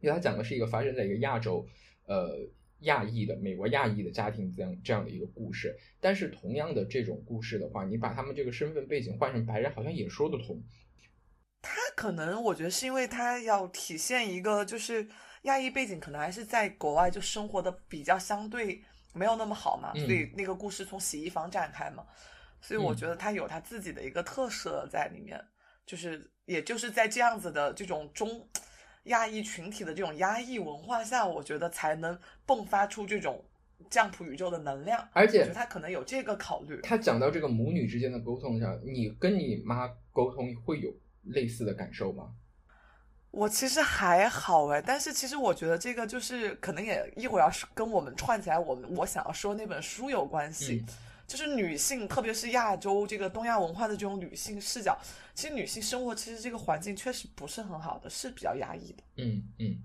[0.00, 1.64] 因为他讲的是一个发生在一个亚洲
[2.06, 2.36] 呃
[2.80, 10.60] 亚裔的美国亚裔的家庭这样这样的一个故事，但是同样的这种故事的话，你把他们这个身份背景换成白人，好像也说得通。
[11.60, 15.06] 他可能我觉得是因为他要体现一个就是
[15.42, 22.04] 亚裔背景，可能还是在国外就生活的比较相对没有那么好嘛，嗯、所以那个故事从洗衣房展开嘛，
[22.60, 25.42] 所以我觉得他有他自己的一个特色在里面，
[25.86, 28.48] 就是也就是在这样子的这种中
[29.04, 33.44] 亚裔群体的这种压抑文化下，我觉得才能迸发出这种
[33.90, 36.80] 降普宇宙的能量，而且他可能有这个考虑。
[36.82, 40.92] 他讲到这个母女之间的沟通上，你跟你妈沟通会有。
[41.26, 42.34] 类似的感受吗？
[43.32, 50.94] 我其实还好哎，但是其实我觉得这个就是可能也一会儿要是跟我们串起来，我们我想要说那本书有关系，嗯
[51.26, 54.98] 就是女性，特别是亚洲这个东亚文化的这种女性视角，
[55.34, 59.02] 其实女性生活其实这个环境确实不是很好的，是比较压抑的。
[59.16, 59.78] 嗯嗯，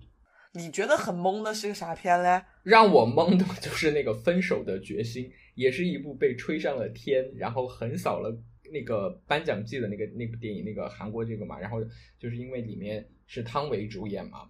[0.52, 2.44] 你觉得很懵的是个啥片嘞？
[2.64, 5.24] 让我懵的就是那个《分手的决心》，
[5.56, 8.38] 也是一部被吹上了天，然后横扫了
[8.72, 11.84] 那个颁奖季的那个那部电影，那个韩国这个嘛，然后
[12.20, 14.50] 就是因为里面是汤唯主演嘛，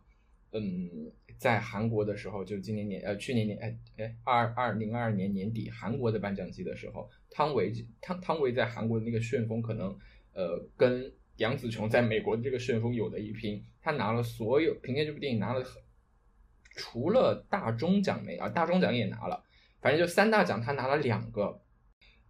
[0.51, 9.97] 嗯，在韩国的时候，就今年年呃去年年哎哎二二零二二年年底韩国的颁奖季的时候，汤唯汤汤唯在韩国的那个旋风可能
[10.34, 15.63] 呃跟杨紫琼在美国的这个旋风有的一拼，她拿了所有凭借这部电影拿了
[16.75, 19.43] 除了大钟奖没啊，大钟奖也拿了，
[19.82, 21.62] 反正就三大奖他拿了两个。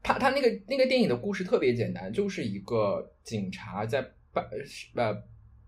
[0.04, 4.48] 他他那个那个电影的故事特别简单，就是一个警察在办
[4.96, 5.24] 呃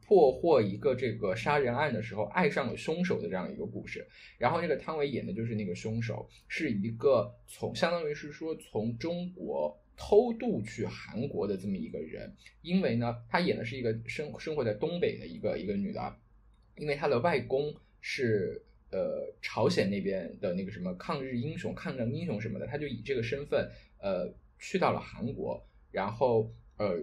[0.05, 4.07] 破获一个这个杀人案的时候，爱上了凶手的这样一个故事。
[4.37, 12.33] 然后那个汤唯演的就是那个凶手，是一个从相当于是说从中国偷渡去韩国的这么一个人。
[12.63, 16.15] 因为呢，他演的是一个生生活在东北的一个一个女的，
[16.77, 26.97] 因为她的外公是呃朝鲜那边的那个什么抗日英雄、抗战英雄什么的，他就以这个身份呃去到了韩国，然后呃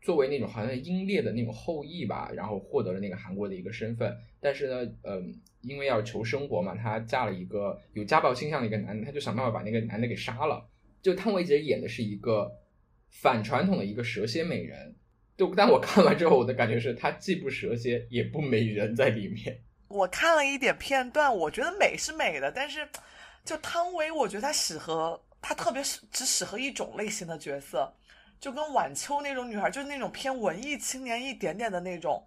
[0.00, 4.16] 作为那种好像英烈的那种后裔吧，然后获得了那个韩国的一个身份。
[4.40, 10.68] 但是呢，嗯、因为要求生活嘛，她嫁了一个有家暴倾向的一个男的，她就想办法把那个男的给杀了。
[11.00, 12.50] 就汤唯姐演的是一个
[13.10, 14.96] 反传统的一个蛇蝎美人。
[15.36, 19.60] 就但我看完之后，我的感觉是她既不蛇蝎，也不美人在里面。
[19.88, 22.88] 我看了一点片段，我觉得美是美的，但是
[23.44, 27.92] 就汤唯，我觉得她适合，她特别适只适合一种类型的角色，
[28.40, 32.24] 就跟晚秋那种女孩，就是那种偏文艺青年一点点的那种，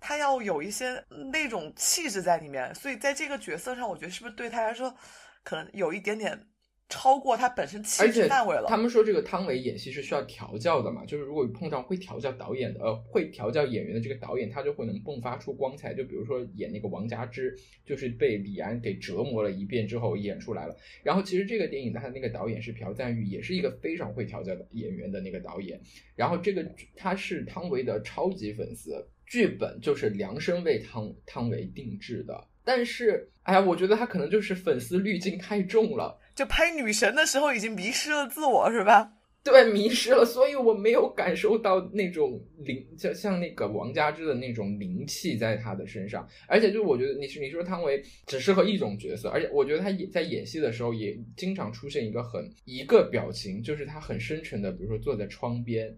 [0.00, 4.94] 她要有一些那种气质在里面，所以在这个角色上，我觉得是不是对她来说，
[5.42, 6.44] 可能有一点点
[6.90, 8.66] 超过他本身气质范围了。
[8.68, 15.94] 他们说这个汤唯演戏是需要调教的嘛，就是如果碰到会调教导演的，呃，会调教演员的这个导演，他就会能迸发出光彩。
[15.94, 20.76] 就比如说演那个王佳芝，就是被李安给折磨了一遍之后演出来了。
[21.04, 25.80] 然后其实这个电影他的那个导演是朴赞玉，也是一个非常会调教的演员的那个导演。
[26.16, 32.48] 然后这个他是汤唯的超级粉丝，剧本就是量身为汤汤唯定制的。
[32.62, 36.18] 但是，哎呀，我觉得他可能就是粉丝滤镜太重了。
[36.40, 39.12] 就拍女神的时候已经迷失了自我，是吧？
[39.44, 46.26] 对，迷失了，所以我没有感受到那种灵，就像那个王佳芝的那种灵气在她的身上。
[46.48, 55.94] 而且，就我觉得你是你说汤唯只适合一种角色，而且我觉得她演在演戏的时候也经常出现一个很一个表情，就是她很深沉的，比如说坐在窗边，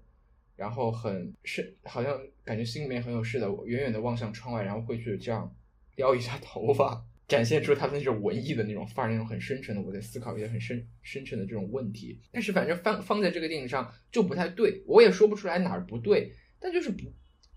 [0.56, 5.54] 然后很深，好像感觉心里面很有事的，远远的望向窗外，然后会去这样
[5.94, 7.04] 撩一下头发。
[7.28, 12.18] 展现出他的那种文艺的那种范儿，那种很深沉的，我在思考一些很深深沉的这种问题。
[12.30, 17.12] 但是反正放放在这个电影上就不太对，我也说不出来哪儿不对，但就是不，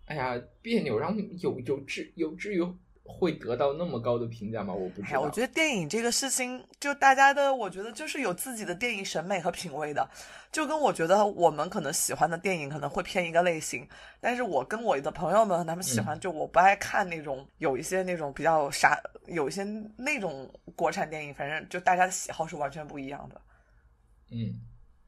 [0.05, 2.61] 哎呀别扭，然后有有至有至于
[3.07, 4.73] 会得到那么高的评价吗？
[4.73, 5.21] 我不知道。
[5.21, 10.09] 我觉得电影这个事情，就大家的，我觉得就是有自己的电影审美和品味的，
[10.51, 13.87] 就跟我觉得我们可能喜欢的电影可能会偏一个类型，
[14.19, 19.63] 但是我跟我的朋友们他们喜欢，就我不爱看那种有一些那种比较傻，有一些
[19.97, 23.39] 那种国产电影，反正就大家的喜好是完全不一样的。
[24.31, 24.59] 嗯，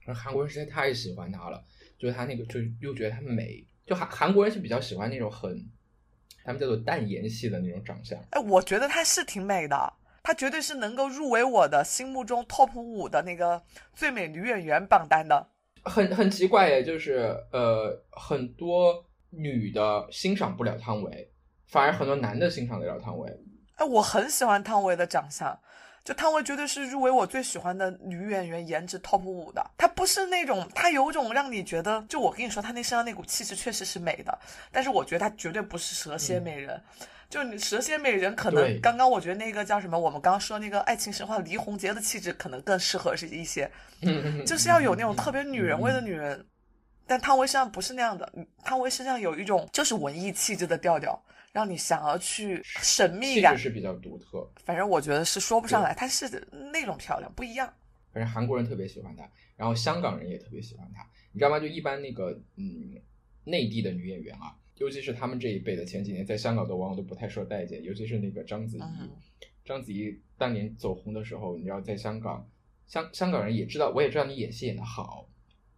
[0.05, 1.63] 而韩国人实在太喜欢他了，
[1.97, 5.67] 就是他那个就又觉得他美，就韩韩国人是比较喜欢那种很，
[6.47, 8.17] 他们叫做淡颜系的那种长相。
[8.29, 13.61] 哎，我觉得她是挺美的，她绝对是能够入围我的心目中 top 五的那个
[13.93, 15.45] 最美女演员榜单的。
[15.83, 21.29] 很很奇怪耶，就是呃，很多女的欣赏不了汤唯，
[21.67, 23.29] 反而很多男的欣赏得了汤唯。
[23.75, 25.59] 哎，我很喜欢汤唯的长相，
[26.07, 29.71] 就汤唯绝对是入围我最喜欢的女演员，颜值 top 五的。
[29.77, 34.39] 她不是那种，她有种让你觉得，就我跟你说，她那身上那股气质确实是美的，
[34.71, 36.81] 但是我觉得她绝对不是蛇蝎美人。
[37.29, 43.69] 就你蛇蝎美人，可能刚刚我觉得那个叫什么，我们刚刚说那个爱情神话李红杰的气质可能更适合是一些，
[44.45, 46.41] 就是要有那种特别女人味的女人。
[47.07, 48.31] 但汤唯身上不是那样的，
[48.63, 51.19] 汤唯身上有一种就是文艺气质的调调，
[51.51, 53.57] 让你想要去神秘感。
[53.57, 56.29] 是比较独特，反正我觉得是说不上来，她是
[56.73, 57.73] 那种漂亮，不一样。
[58.11, 61.59] 反正韩国人特别喜欢她，然后香港人也特别喜欢她，你知道吗？
[61.59, 62.93] 就一般那个嗯
[63.45, 68.81] 内地的女演员啊，尤其是他们这一辈的，前几年在香港的往往都不太受待见，尤其是那个章子怡。
[68.81, 69.09] 嗯
[69.65, 72.49] 章子怡当年走红的时候，你知道在香港，
[72.87, 75.27] 香香港人也知道，我也知道你演戏演得好，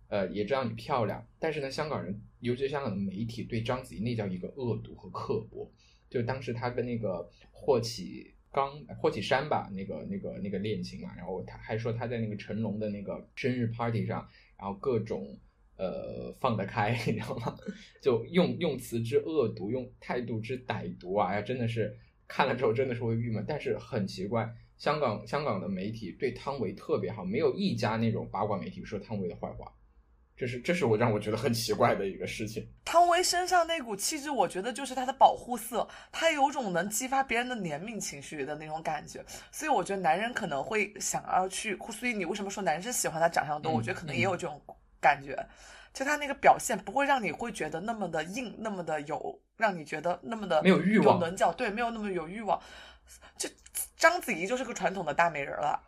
[0.09, 5.71] 呃，也知道你漂亮，但是呢，香港人，尤其香港的媒体，对章子怡那叫一个恶毒和刻薄。
[6.09, 15.37] 就当时他跟那个霍启刚、霍启山吧，那个、那个、那个恋情嘛，然后他还说他在那个成龙的那个生日 party 上，然后各种
[15.77, 17.55] 呃放得开， 你知道吗？
[18.01, 21.95] 就用用词之恶毒，用态度之歹毒啊，哎呀，真的是
[22.27, 23.45] 看了之后真的是会郁闷。
[23.47, 29.71] 但是很奇怪，香港香港的媒体对汤唯特别好，没有一家那种八卦媒体说汤唯的坏话。
[30.39, 32.65] 这是这是我让我觉得很奇怪的一个事情。
[32.85, 39.21] 汤唯身上那股气质，我觉得就是她的保护色，她有种能激发别人的怜悯情绪的那种感觉，
[39.51, 43.69] 所以我觉得男人可能会想要去，所以你为什么说男生喜欢她长相多？
[43.69, 44.61] 嗯我觉得可能也有这种
[45.01, 45.37] 感觉，
[45.93, 52.57] 就她那个表现不会让你会觉得那么的硬，那么的有让你觉得那么的没有欲望有棱角，对，没有那么有欲望。
[53.37, 53.49] 就
[53.97, 55.81] 章子怡就是个传统的大美人了。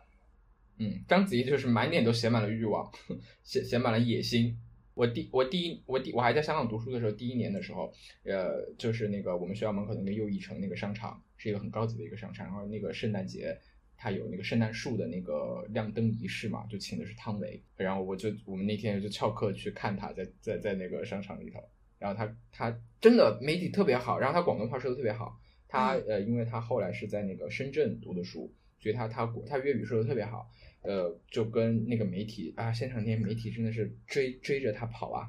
[0.78, 2.90] 嗯，章子怡就是满脸都写满了欲望，
[3.44, 4.56] 写写满了野心。
[4.94, 7.92] 我第我第一我第我还在香港读书的时候，第一年的时候，
[8.24, 13.58] 呃，就是那个我们学校门口那个又一城那个商场是一个很高级的一个商场，然后那个圣诞节
[13.96, 21.60] 它有那个圣诞树的那个亮灯仪式嘛，就请的是汤唯，然后我就我们那天就翘课去看他在在在那个商场里头，
[21.98, 26.04] 然后他他真的媒体特别好，然后他广东话说的特别好，他嗯。
[26.06, 30.50] 呃因为他后来是在那个深圳读的书，所以他他他粤语说的特别好。
[30.84, 35.28] 呃，就跟那个媒体啊，现场那些媒体真的是追追着他跑啊，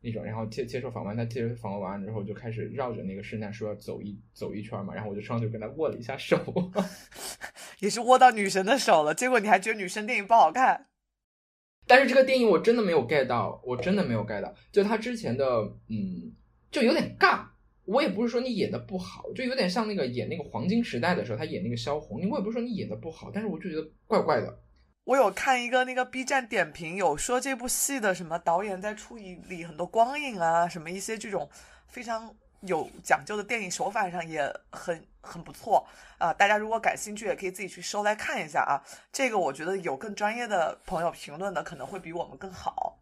[0.00, 6.38] 那种，然后接接受访问，他接受访问完之后就开始绕着那个圣诞树要走一走一圈嘛，然后我就上去跟他握了一下手，
[7.80, 10.86] 也是握到女神的手了，结果你还觉得女神电影不好看？
[11.88, 15.44] 但是这个电影我真的没有 get 到，我真的没有 get 到，就他之前的
[15.88, 16.32] 嗯，
[16.70, 17.44] 就有点尬。
[17.84, 24.58] 我也不是说你演的不好，就有点像那个演那个黄金时代的时候，他演那个萧红，我也不是说你演的不好，但是我就觉得怪怪的。
[25.04, 31.46] 我有看一个那个 B 站点评，有说这部戏的什么导演在处理里很多光影啊，什么一些这种
[31.86, 38.80] 非常有讲究的电影手法上也很很不错啊、大家如果感兴趣，也可以自己去搜来看一下啊。
[39.12, 42.98] 这个我觉得有更专业的朋友评论的可能会比我们更好，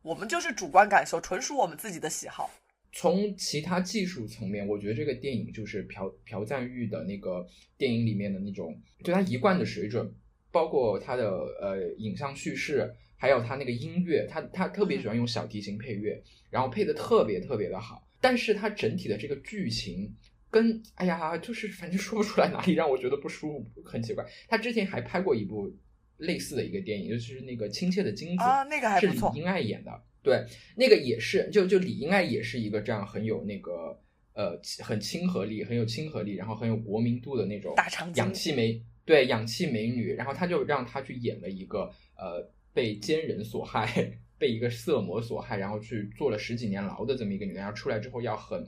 [0.00, 2.48] 我们就是主观感受，纯属我们自己的喜好。
[2.92, 7.46] 从其他技术层面，我觉得这个电影就是朴朴赞玉的那个
[7.78, 10.14] 电影里面的那种，就他一贯的水准，
[10.50, 18.06] 包括他的呃影像叙事，还有他那个音乐，他他特别喜欢用小提琴配乐，然后配的特别特别的好。
[18.20, 20.14] 但是他整体的这个剧情
[20.50, 24.22] 跟哎呀，就是反正说不出来哪里让我觉得不舒服，很奇怪。
[24.46, 25.74] 他之前还拍过一部
[26.18, 29.90] 类似的一个电影，就是那个《亲切的金子》啊那个还不错是李英爱演的。
[30.22, 33.98] 对，那个也是，就就李英爱也是一个这样很有那个
[34.34, 48.66] 呃很亲和力，很有亲和力，然后很有国民度的那种大长今氧气美，对氧气美女，然后他就让她去演了一个呃被奸人所害， 被一个色魔所害，然后去坐了十几年牢的这么一个女人，然后出来之后要很。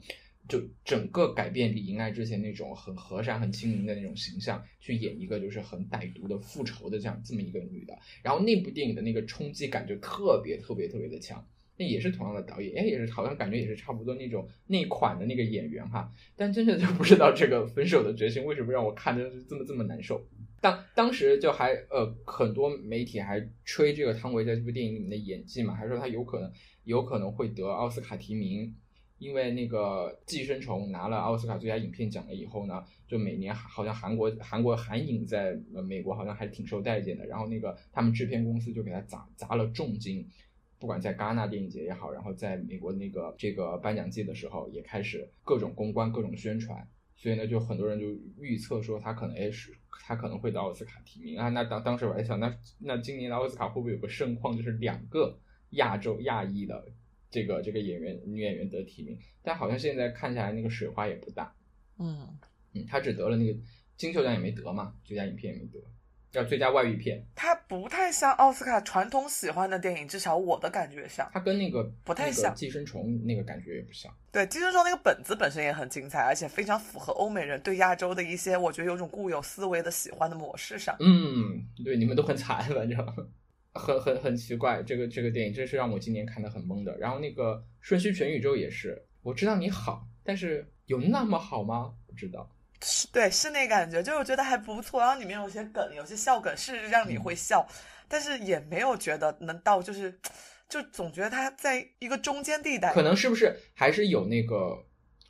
[0.48, 7.98] 就整个改变李英爱之前那种很和善、很亲民的那种形象，去演一个就是很歹毒的复仇的这样这么一个女的。
[8.22, 11.44] 然后那部电影的那个冲击感就特别特别特别的强。
[11.76, 20.24] 那也是同样的导演，哎，也是好像感觉也是差不多那种那款的那个演员哈，但真的就不知道这个分手的决心为什么让我看着这么这么难受。
[20.60, 26.48] 当当时就还呃很多媒体还吹这个汤唯在这部电影里面的演技嘛，还说她有可能
[26.84, 28.72] 有可能会得奥斯卡提名。
[29.24, 37.24] 因为那个《寄生虫》拿了奥斯卡最佳影片奖了以后呢，就每年好像韩国韩国韩影在呃美国好像还挺受待见的。
[37.24, 40.28] 然后那个他们制片公司就给他砸砸了重金，
[40.78, 46.86] 不管在戛纳电影节也好，然后在美国那个这个颁奖季的时候也开始各种公关、各种宣传。
[47.16, 48.06] 所以呢，就很多人就
[48.38, 49.72] 预测说他可能哎是
[50.06, 51.48] 他可能会得奥斯卡提名啊。
[51.48, 55.38] 那当当时我还想，那那今年的奥斯卡会不会有个盛况，就是两个
[55.70, 56.84] 亚洲亚裔的？
[57.34, 61.52] 这个这个演员女演员得提名，但好像现在看下来那个水花也不大。
[61.98, 62.28] 嗯，
[62.74, 63.58] 嗯，她只得了那个
[63.96, 65.80] 金球奖也没得嘛，最佳影片也没得，
[66.30, 67.26] 叫最佳外语片。
[67.34, 71.28] 它不太像奥斯卡传统喜欢的电影，至少我的感觉像。
[71.32, 74.12] 它跟那个不太像那个寄生虫那个感觉也不像。
[74.30, 80.96] 对《寄生虫》那个本子本身也很精彩，而且非常符合欧美人对亚洲的一些，我觉得有种固有思维的喜欢的模式上。
[81.00, 82.98] 嗯，对，你们都很惨，反正
[83.74, 84.82] 很很很奇怪。
[84.82, 86.96] 这个这个电影真是让我今年看的很懵的。
[86.98, 91.94] 然后那个《瞬息全宇宙》也是，我知道你好，但是有那么好吗？
[92.06, 92.50] 不知道。
[92.82, 95.00] 是对，是那感觉，就是我觉得还不错。
[95.00, 97.66] 然后里面有些梗，有些笑梗是让你会笑，
[98.08, 100.18] 但是也没有觉得能到就是，
[100.68, 102.92] 就总觉得它在一个中间地带。
[102.92, 104.84] 可能是不是还是有那个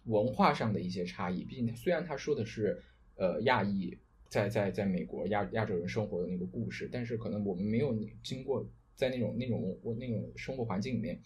[0.07, 1.45] 文化上的一些差异？
[1.45, 2.83] 毕竟虽然他说的是
[3.17, 3.97] 呃亚裔
[4.29, 11.21] 在在在美国亚亚洲人生活的那个故事，但是可能我们没有经过在那种那种我那种生活环境里面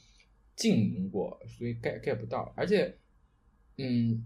[0.57, 2.53] 经营过，所以 get get 不到。
[2.57, 2.95] 而且，
[3.77, 4.25] 嗯，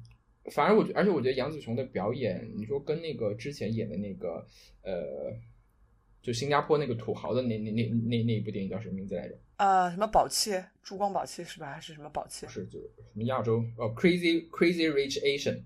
[0.52, 4.46] 反而我觉，而且我觉得杨紫琼的表演，你说跟那个之前演的那个
[4.82, 5.32] 呃，
[6.20, 9.38] 就新加坡那个土豪的那那那那那一部电影叫什么名字来着？
[9.58, 10.52] 呃、什么宝气，
[10.82, 11.72] 珠光宝气是吧？
[11.72, 12.52] 还是什么宝气不？
[12.52, 15.62] 是，就是什么亚洲哦，Crazy Crazy Rich Asian，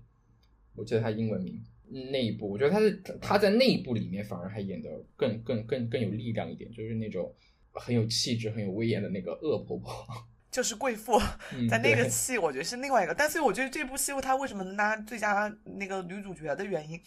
[0.75, 7.33] 我记得他英文名嗯那一部，我觉得他是他在那一部里面反而还演得更更更更有力量一点，就是那种
[7.71, 10.05] 很有气质、很有威严的那个恶婆婆。
[10.49, 11.21] 就是贵妇，
[11.53, 16.99] 嗯 在那个戏我觉得是另外一个，但是我觉得这部戏她为什么能拿最佳那个女主角的原因，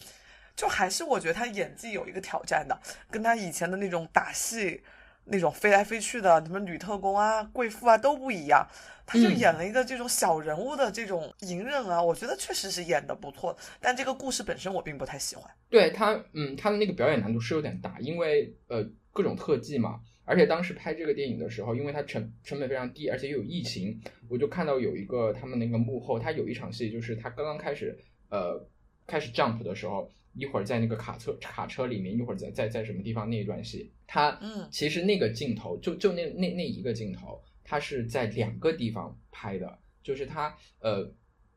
[0.55, 2.79] 就还是我觉得她演技有一个挑战的，
[3.09, 4.81] 跟她以前的那种打戏
[5.25, 8.65] 那种飞来飞去的什么女特工啊、贵妇啊都不一样，
[9.11, 15.51] 她就嗯演了一个这种小人物的这种隐忍啊，我觉得确实是演的不错，但这个故事本身我并不太喜欢。
[15.69, 18.81] 对他，嗯，他的那个表演难度是有点大，因为呃
[19.11, 23.99] 各种特技嘛，而且当时拍这个电影的时候，因为它成成本非常低，而且又有疫情，
[24.29, 27.97] 我就看到有一个他们那个幕后，他有一场戏就是他刚刚开始
[28.29, 28.65] 呃
[29.05, 41.11] 开始 jump 的时候，一会儿在那个卡车卡车里面，一会儿在在在什么地方那一段戏，他嗯其实那个镜头就就那那那一个镜头，它是在两个地方拍的，就是他呃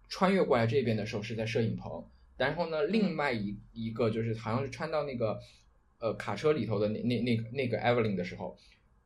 [0.08, 2.04] 穿越过来这边的时候是在摄影棚，
[2.36, 5.40] 然后呢，另外一一个就是好像是穿到那个
[5.98, 8.56] 呃卡车里头的那那那个那个 Evelyn 的时候，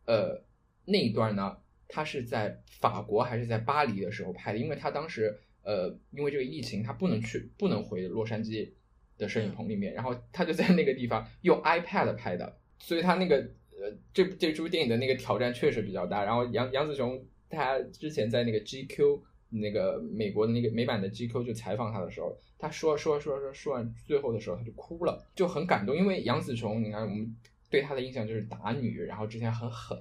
[0.07, 0.43] 呃
[0.85, 8.71] 那一段呢，他是在法国还是在巴黎的时候拍的，因为他当时呃因为这个疫情，他不能去不能回洛杉矶
[9.17, 13.49] 的摄影棚里面，然后他就在那个地方用 iPad 拍的，所以他那个
[13.81, 16.25] 呃这这部电影的那个挑战确实比较大。
[16.25, 19.21] 然后杨杨紫琼她之前在那个 GQ
[19.51, 25.97] 那个美国的那个美版的 GQ 就采访她的时候，她说说说说说完最后的时候，她就哭了，就很感动。
[25.97, 27.35] 因为杨紫琼，你看我们
[27.71, 29.99] 对她的印象就是打女，然后之前很狠，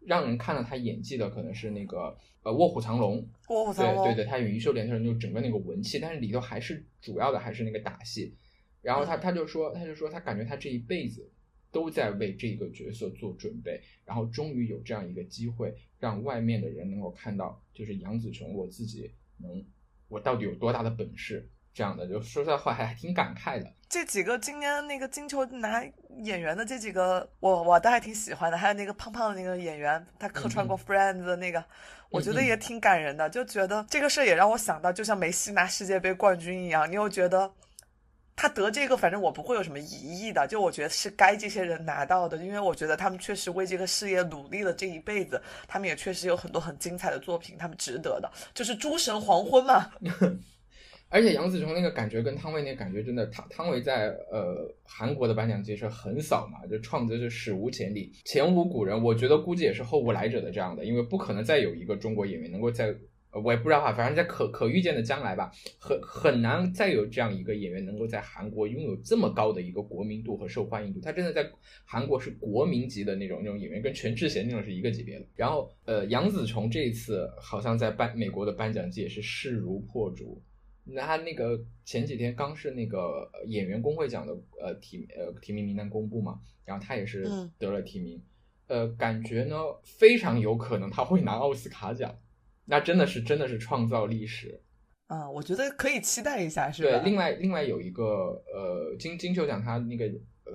[0.00, 3.18] 让人看到他演技的可能是那个呃《卧虎藏龙》，
[3.54, 8.34] 卧虎藏龙，对对对，他演于秀莲的时候就整个那个文气，但是里头还是主要的还是那个打戏。
[8.82, 11.30] 然后他嗯他就说他就说他感觉他这一辈子
[11.72, 19.64] 都在为这个角色做准备，然后终于有这样一个机会，让外面的人能够看到，就是杨紫琼我自己能
[20.08, 21.48] 我到底有多大的本事。
[21.74, 23.72] 这样的，就说实在话还还挺感慨的。
[23.88, 25.82] 这几个今年那个金球拿
[26.22, 28.58] 演员的这几个，我我都还挺喜欢的。
[28.58, 31.64] 还有那个胖胖的那个演员，他客串过《Friends》的那个，
[32.10, 33.26] 我觉得也挺感人的。
[33.30, 37.50] 就觉得这个事儿也让我想到，就像梅西拿世界杯冠军一样，你又觉得
[38.34, 40.46] 他得这个，反正我不会有什么疑义的。
[40.46, 48.30] 就我觉得是该这些人拿到的，因为我觉得他们确实为这个事业努力了这一辈子，他们也确实有很多很精彩的作品，他们值得的。
[48.54, 49.90] 就是诸神黄昏嘛，
[51.10, 59.00] 而且杨紫琼那个感觉跟汤唯那个感觉真的，汤汤唯在呃韩国的颁奖季是横扫嘛，就创择是史无前例，前无古人。
[59.02, 62.94] 我觉得估计也是后无来者的这样的，因为不可能再有一个中国演员能够在，
[63.32, 71.00] 我也不知道哈，反正在可可预见的将来吧，很很难再有这样一个演员能够在韩国拥有这么高的一个国民度和受欢迎度。
[71.00, 71.50] 他真的在
[71.84, 75.26] 韩国是国民级的那种那种演员，跟全智贤那种是一个级别的。
[75.34, 80.42] 然后呃，杨紫琼这一次好像在颁美国的颁奖季也是势如破竹。
[80.84, 88.20] 那他那个前几天刚是那个呃演员工会奖的呃提呃提名名单公布嘛，然后他也是嗯得了提名，
[88.66, 92.12] 呃，感觉呢非常有可能他会拿奥斯卡奖，
[92.66, 94.60] 那真的是真的是创造历史。
[95.08, 100.52] 嗯，我觉得可以期待一下，是吧？，对另外另外有一个呃金金球奖，它那个呃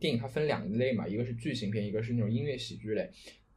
[0.00, 3.10] 电影它分两类嘛，一个是剧情片，一个是那种音乐喜剧类。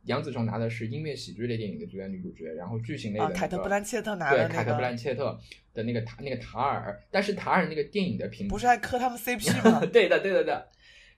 [0.03, 5.39] 杨紫琼拿的是音乐喜剧类电影的最佳女主角，然后剧情类的、啊，那个凯特·布兰切特拿对了那个，凯特·布兰切特
[5.73, 9.79] 的那个塔那个塔尔，但是塔尔那个电影的评不是还磕他们 CP 吗？
[9.91, 10.69] 对的对的对的，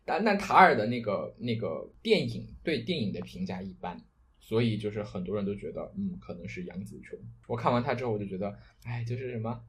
[0.05, 3.99] 但但塔尔的那个那个电影对电影的评价一般，
[4.47, 7.19] 所以就是很多人都觉得嗯可能是杨紫琼。
[7.47, 9.61] 我看完她之后我就觉得，哎，就是什么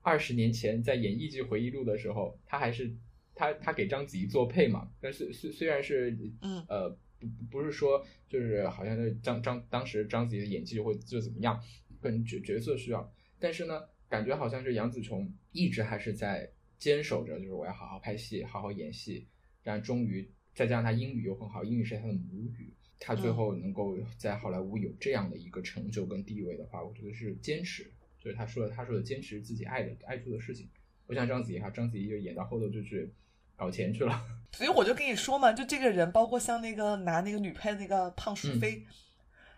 [0.00, 2.96] 二十年前在演《艺伎回忆录》的时候，她还是
[3.34, 6.64] 她她给章子怡做配嘛，但是虽虽然是嗯。
[6.66, 11.62] 呃不不不是说就是好像是张张当时章子怡的演技会就怎么样，
[12.00, 19.28] 跟角角色需要，但是呢，感觉好像是杨紫琼一直还是在坚守着，就是我要好好拍戏，好好演戏，
[19.62, 22.74] 然后终于再加上她英语又很好，英语是她的母语，
[23.04, 27.90] 她最后能够在好莱坞有这样的一个成就跟地位的话，我觉得是坚持，
[28.20, 30.68] 就是他说的他说的坚持自己爱的爱做的事情，
[31.04, 33.12] 不像章子怡哈，章子怡就演到后头就去
[33.56, 34.24] 搞钱去了。
[34.54, 38.86] 所以我就跟你说嘛，就这个人，包括像那个拿那个女配的那个胖淑妃，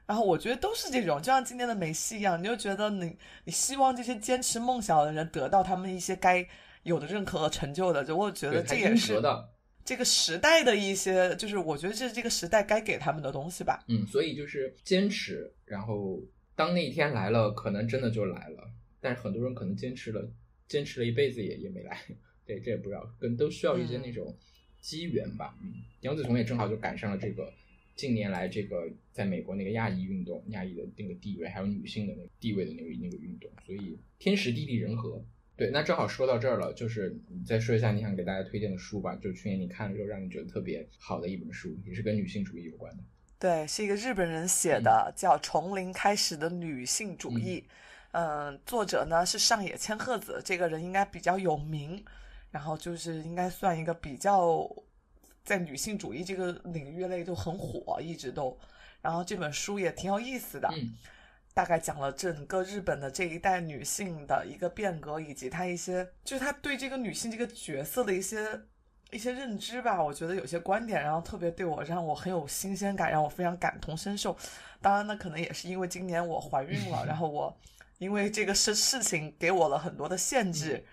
[0.06, 3.14] 然后我觉得都是这种，就像今天的梅西一样，你就觉得你
[3.44, 6.46] 你希望这些坚持梦想的人得到他们一些该
[6.84, 9.50] 有的认可和成就的，就我觉，得这也是得的。
[9.84, 13.84] 这个时代的一些，就是我觉得这是这个时代该给他们的东西吧。
[13.86, 16.22] 嗯，所以就是坚持，然后
[16.56, 18.70] 当那一天来了，可能真的就来了。
[19.00, 20.26] 但是很多人可能坚持了，
[20.66, 22.00] 坚持了一辈子也也没来。
[22.46, 24.34] 对，这也不知道，跟都需要一些那种
[24.80, 25.54] 机缘吧。
[25.62, 27.52] 嗯，杨紫琼也正好就赶上了这个
[27.94, 35.22] 近年来这个在美国那个亚裔运动、亚裔的那个地位，还有女性的那个地位的那个那个运动，所以天时地利人和。
[35.56, 39.14] 对，那正好说到这儿了，就是你再说一下你想给大家推荐的书吧。
[39.16, 43.02] 就是去年你看了之后，让你觉得特别好的一本书，也是跟女性主义有关的。
[43.38, 47.60] 对，是一个日本人写的，叫《从零开始的女性主义》。
[48.16, 52.04] 嗯，作者呢是上野千鹤子，这个人应该比较有名，
[52.50, 54.68] 然后就是应该算一个比较
[55.44, 58.56] 在女性主义这个领域内就很火，一直都。
[59.02, 60.94] 然后这本书也挺有意思的，嗯
[61.54, 68.60] 大概讲了整个日本的这一代女性的一个变革，以及她一些就是她对这个女性这个角色的一些
[69.12, 70.02] 一些认知吧。
[70.02, 74.36] 我觉得有些观点，然后特别对我让我很有新鲜感，让我非常感同身受。
[74.82, 77.56] 当然呢，可能也是因为今年我怀孕了，然后我
[77.98, 80.84] 因为这个事事情给我了很多的限制。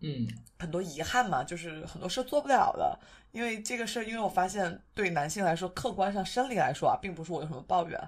[0.00, 0.28] 嗯
[0.60, 2.96] 很多遗憾嘛，就是很多事做不了的。
[3.32, 8.00] 因为这个事儿，因为我发现对男性来说，客观上生理来说啊，并不是我有什么抱怨，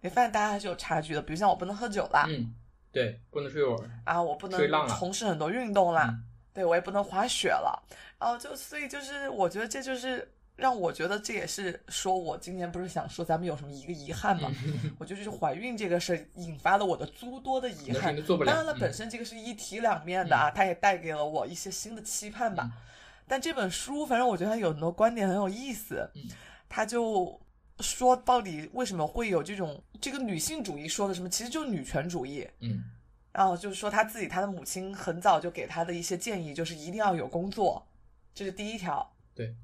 [0.00, 1.22] 你发现大家还是有差距的。
[1.22, 2.54] 比如像我不能喝酒啦，嗯，
[2.92, 3.90] 对，不能吹会儿。
[4.04, 6.24] 啊，我不能从事很多运动啦，嗯
[6.54, 7.82] 对我也不能滑雪了。
[8.18, 10.26] 然后就所以就是，我觉得这就是
[10.56, 14.50] 让我觉得这也是说我今年不是想说咱们有什么一个遗憾嘛？
[14.98, 18.16] 我觉得就是怀孕这个事儿引发了我的诸多的遗憾。
[18.26, 22.62] 当然了，嗯本身这个是一体两面的啊，它也带给了我一些新的期盼吧。
[22.64, 22.72] 嗯
[23.28, 26.08] 但这本书，反正我觉得它有很多观点很有意思。
[26.14, 26.22] 嗯
[26.68, 27.40] 他就
[27.80, 32.48] 说到底为什么会有这种这个女性主义说的什么，其实就是女权主义。
[32.60, 32.82] 嗯
[33.32, 37.86] 然后就是说他自己，他的母亲很早就给他的一些建议，就是一定要有工作，
[38.34, 39.12] 这是第一条。
[39.34, 39.54] 对。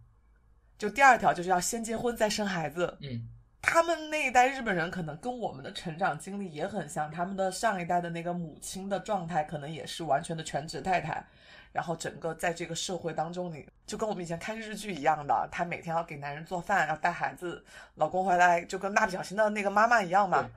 [0.77, 2.99] 就第二条就是要先结婚再生孩子。
[3.01, 3.29] 嗯
[3.65, 11.25] 他们那一代日本人可能跟我们的成长经历也很像，他们的上一代的那个母亲的状态可能也是完全的全职太太，
[11.73, 17.65] 然后整个在这个社会当中，你就跟我们以前看日剧一样的，她每天要给男人做饭，要带孩子，
[17.95, 20.51] 老公回来就跟蜡笔小新的那个妈妈一样嘛，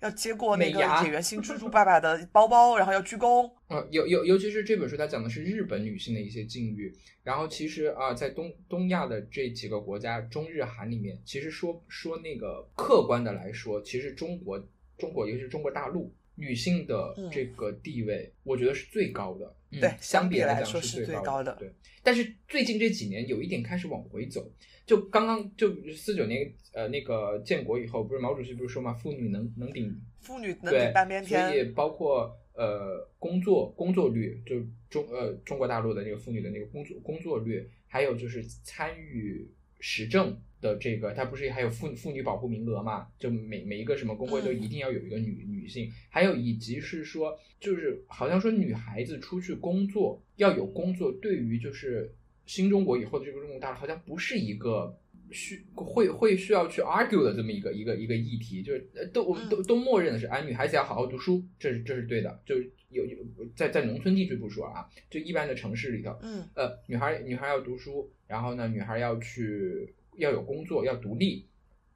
[0.00, 3.50] 要接过那个美牙野原新 猪猪爸爸的包包，然后要鞠躬。
[3.68, 6.94] 呃，尤尤尤其是这本书，它讲的是日本女性的一些境遇。
[7.22, 14.58] 然后其实啊、在东东亚的这几个国家，中日韩里面，其实说说那个客观的来说，其实中国
[14.96, 16.10] 中国尤其是中国大陆
[16.40, 19.46] 女性的嗯这个地位，我觉得是最高的。
[19.46, 21.70] 嗯对相相比来说是最高的对，
[22.02, 24.50] 但是最近这几年有一点开始往回走。
[24.84, 34.56] 就刚刚就四九年呃那个建国以后，不是毛主席不是说嘛，妇女能能顶妇女能对顶半边所以，包括呃工作工作率，就
[34.88, 43.06] 中呃中国大陆的那个妇女的那个工作工作率，还有就是参与时政的这个，它不是还有妇妇女保护名额嘛？
[43.18, 52.14] 就每每一个什么工会都嗯一定要有一个女、女性，还有以及是说，就是好像说女孩子出去工作要有工作，对于就是
[52.46, 54.96] 新中国以后的这个中国大陆，好像不是一个。
[55.32, 63.16] 需会会需要去 argue 的这么一个一个一个议题，就是呃都我们都都默认的是，哎，女孩子要好好读书，这是这是对的，就是有有
[63.54, 71.48] 在在农村地区不说啊，就一般的城市里头，嗯呃，女孩女孩要读书，然后呢，女孩要去要有工作，要独立，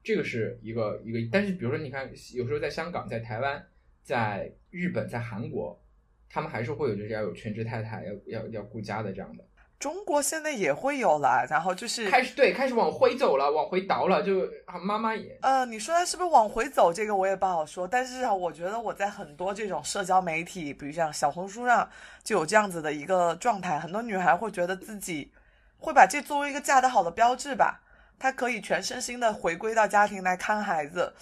[0.03, 1.19] 这个是一个一个。
[1.31, 3.65] 但是比如说，你看，有时候在香港、在台湾、
[4.03, 5.81] 在日本、在韩国，
[6.29, 9.45] 他们还是会有就是要有全职太太，要要要顾家的这样的。
[9.79, 16.91] 中国现在也会有了，然后就是开始对，开始往回走了，往回倒了，就啊妈妈也呃，你说他是不是往回走？
[16.91, 17.87] 这个我也不好说。
[17.87, 21.87] 但是啊，我觉得我在很多这种社交媒体，比如像小红书上，
[22.23, 23.79] 就有这样子的一个状态。
[23.79, 25.31] 很多女孩会觉得自己
[25.77, 27.83] 会把这作为一个嫁得好的标志吧，
[28.19, 31.13] 她可以全身心的回归到家庭来看孩子。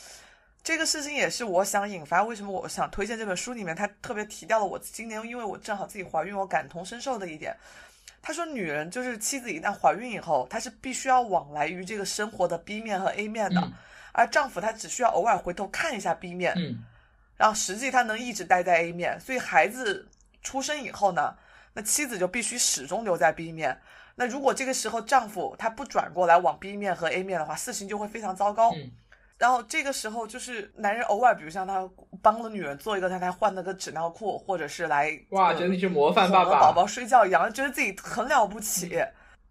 [0.63, 7.57] 这个事情也是我想引发，为什么我想推荐这本书里面，他特别提到了我今年，因为我正好自己怀孕，我感同身受的一点。
[8.23, 13.73] 他说，女人就是妻子一旦怀孕以后，她是必须要往来于这个生活的 B 面和 A 面的，嗯
[14.13, 16.85] 而丈夫他只需要偶尔回头看一下 B 面，嗯
[17.37, 20.07] 然后实际他能一直待在 A 面，所以孩子
[20.43, 21.35] 出生以后呢，
[21.73, 23.81] 那妻子就必须始终留在 B 面。
[24.15, 28.73] 那如果这个时候丈夫他不转过来往 B 面和 A 面的话，事情就会非常糟糕。
[28.73, 28.91] 嗯
[29.39, 31.91] 然后这个时候就是男人偶尔，比如像他
[32.23, 36.61] 帮了女人做一个，他才换了个纸尿裤，或者是来哇，呃觉得你是模范爸爸。
[36.61, 38.97] 宝宝睡觉一样，觉得自己很了不起。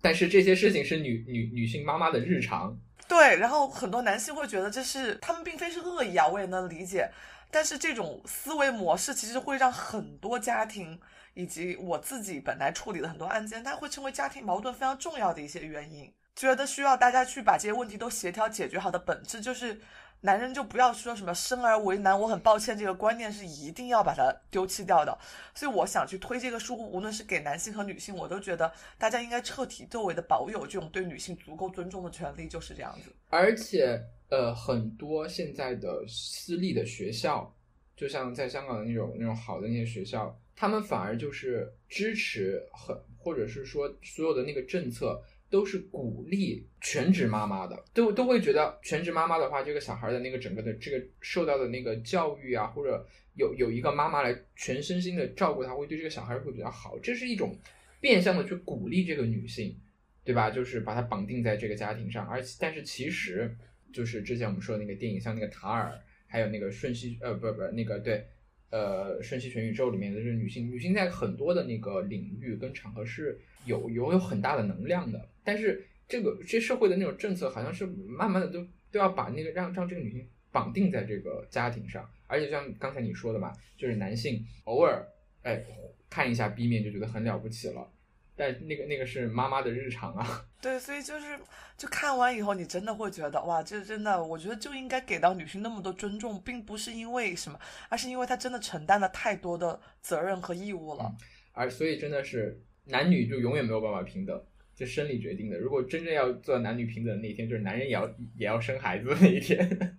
[0.01, 2.73] 但是这些事情是女女女性妈妈的日常。
[3.05, 7.09] 对，然后很多男性会觉得这是他们并非是恶意啊，我也能理解。
[7.49, 10.97] 但是这种思维模式其实会让很多家庭
[11.33, 16.11] 以及我自己本来处理的很多案件，它会成为家庭矛盾非常重要的一些原因。
[16.35, 19.79] 觉得需要大家去把这些问题都协调解决好的本质，就是
[20.21, 25.15] 男人就不要说什么生而为男，我很抱歉，这个观念是一定要把它丢弃掉的。
[25.53, 33.13] 所以我想去推这个书，无论是给男性和女性，我都觉得大家应该彻底作为的保有这种对女性足够尊重的权利，就是这样子。
[33.29, 37.53] 而且，呃，很多现在的私立的学校，
[37.97, 57.57] 就像在香港的那种那种好的那些学校，他们反而就是支持很，或者是说所有的那个政策都是鼓励全职妈妈的，都都会觉得全职妈妈的话，这个小孩的那个整个的这个受到的那个教育啊，或者有有一个妈妈来全身心的照顾他，会对这个小孩会比较好，这是一种
[57.99, 59.77] 变相的去鼓励这个女性。
[60.23, 60.51] 对吧？
[60.51, 63.57] 就是把它绑定在这个家庭上，而但是其实
[63.91, 68.23] 就是之前我们说的那个电影，像那个塔尔，还有那个瞬息，呃，不不，那个对，
[68.71, 85.05] 呃，瞬息全宇宙里面的这个女性，女性在很多的那个领域跟场合是有有有很大的能量的，但是这个这社会的那种政策好像是慢慢的都都要把那个让让这个女性绑定在这个家庭上，而且像刚才你说的嘛，就是男性偶尔
[85.43, 85.61] 哎
[86.09, 87.91] 看一下 B 面就觉得很了不起了。
[88.35, 91.39] 但那个那个是妈妈的日常啊， 对，所以就是
[91.77, 97.59] 就看完以后，你真的会觉得哇，这真的，我觉得就应该给到女性那么多尊重，并不是因为什么，
[97.89, 101.13] 而是因为她真的承担了太多的责任和义务了。
[101.53, 104.41] 而所以真的是男女就永远没有办法平等，
[104.73, 105.57] 这生理决定的。
[105.57, 108.07] 如果真正要做男女平等的那一天，就是男人也要
[108.37, 109.97] 也要生孩子的那一天。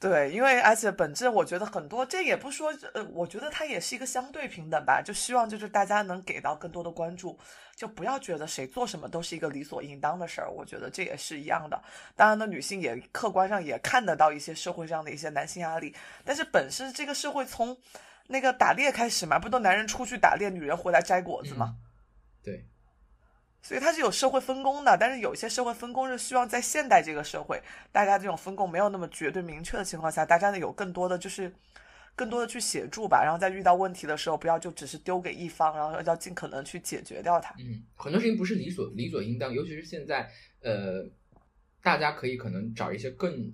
[0.00, 7.38] 对，因为而且本质，我觉得很多，这也不说，呃，我觉得它也是一个相对平等吧，就希望就是大家能给到更多的关注，
[7.76, 10.50] 就不要觉得谁做什么都是一个理所应当的事儿。
[10.50, 11.78] 我觉得这也是一样的。
[12.16, 15.94] 当然呢，女性也客观上也看得到一些社会上的一些男性压力，
[16.24, 17.76] 但是本身这个社会从
[18.28, 21.76] 那个打猎开始嘛，不都男人出去打猎，女人回来摘果子吗？
[22.42, 22.64] 对。
[23.62, 31.52] 所以它是有社会分工的，但是有些社会分工是希望在现代这个社会，大家这种分工没有那么绝对明确的情况下，大家呢有更多的就是
[32.16, 37.54] 更多的去协助吧，然后在遇到问题的时候，不要就只是丢给一方，然后要尽可能去解决掉它。
[37.58, 40.30] 嗯，很多事情不是理所理所应当，尤其是现在，
[40.62, 41.06] 呃，
[41.82, 43.52] 大家可以可能找一些更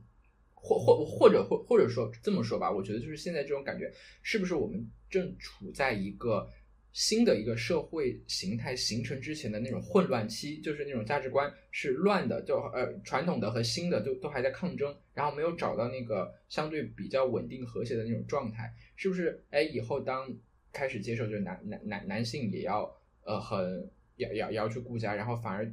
[0.55, 3.93] 或或或者或或者说这么说吧，我觉得就是现在这种感觉，
[4.23, 6.49] 是不是我们正处在一个。
[6.97, 19.44] 新的一个社会形态形成之前的那种混乱期，就是那种价值观是乱的，就呃传统的和新的都都还在抗争，然后没有找到那个相对比较稳定和谐的那种状态，是不是？
[19.51, 20.26] 哎，以后当
[20.72, 22.90] 开始接受，就是男男男男性也要
[23.24, 25.70] 呃很要要要去顾家，然后反而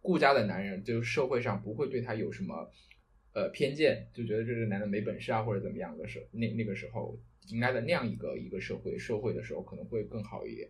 [0.00, 2.70] 顾家的男人，就社会上不会对他有什么
[3.38, 7.18] 呃偏见，就觉得这个男的没本事啊或者怎么样的时候，那那个时候。
[7.50, 10.68] 应该的那样一个一个社会社会的时候，可能会更好一点。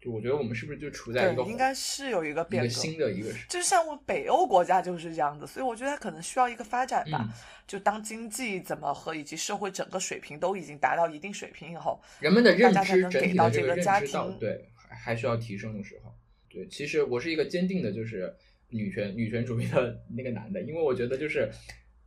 [0.00, 7.28] 就我觉得我们是不是就处在一个应该是有一个变革新的一个，就是像我北欧国家就是这样子，所以我觉得它可能需要一个发展吧。
[7.66, 16.14] 就当经济怎么和以及社会整个水平都已经达到一定水平以后，人们的认知整体的这个家庭对还还需要提升的时候，
[16.48, 18.32] 对，其实我是一个坚定的就是
[18.68, 21.50] 女权女权主义的那个男的，因为我觉得就是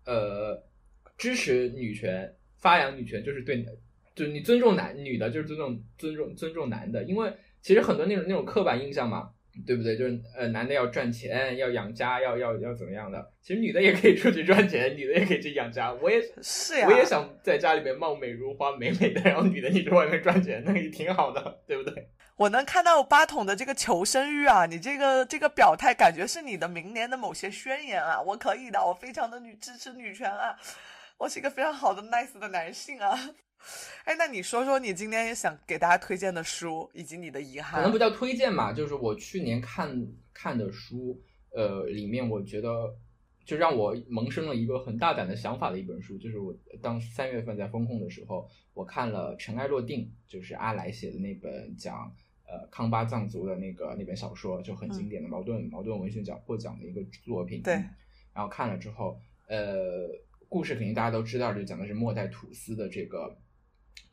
[0.08, 0.64] 呃
[1.20, 3.64] 支持女权发扬女权就是对。
[4.16, 7.32] 就是你尊重男女的，就是尊重尊重尊重男的，因为
[7.62, 9.30] 其实很多那种那种刻板印象嘛，
[9.66, 9.98] 对不对？
[9.98, 13.32] 就是呃，男的要赚钱，要养家，要要要怎么样的？
[13.42, 15.94] 其实女的也可以出去赚钱，女的也可以去养家。
[15.94, 22.10] 我也是呀，我也想在家里面貌美如花，美美的，然后女的你去外面赚钱，那也挺好的，对不对？
[22.38, 28.22] 我能看到八筒的这个求生欲啊，你这个这个表态，感觉是你的明年的某些宣言啊。
[28.22, 30.56] 我可以的，我非常的女支持女权啊，
[31.18, 33.18] 我是一个非常好的 nice 的男性啊。
[34.06, 37.76] 哎，那你说说你今天想给大家推荐的书，以及你的遗憾？
[37.76, 42.96] 可能不叫推荐吧，就是我去年看看的书，呃，里面我觉得
[43.44, 52.10] 就让我萌生了一个很大胆的想法的一本书，就是我当三月份在风控的时候，我看了《尘埃落定》，就是阿来写的那本讲
[52.48, 57.62] 呃康巴藏族的那个那本小说，就很经典的矛盾矛盾文学奖获奖的一个作品。
[57.62, 57.74] 对，
[58.34, 60.08] 然后看了之后，呃，
[60.48, 63.38] 故事肯定大家都知道，就讲的是末代土司的这个。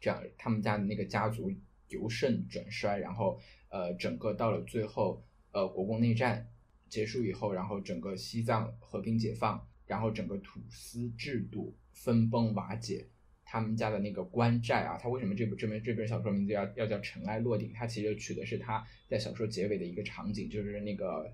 [0.01, 1.51] 这样，他们家的那个家族
[1.89, 6.49] 由盛转衰，然后呃，整个到了最后，呃，国共内战
[6.89, 13.09] 结束以后，然后整个西藏和平解放，然后整个土司制度分崩瓦解，
[13.45, 17.73] 他们家的那个官债啊，他为什么这部这本这本小说名字要要叫尘埃落定？
[17.73, 21.33] 他其实取的是他在小说结尾的一个场景，就是那个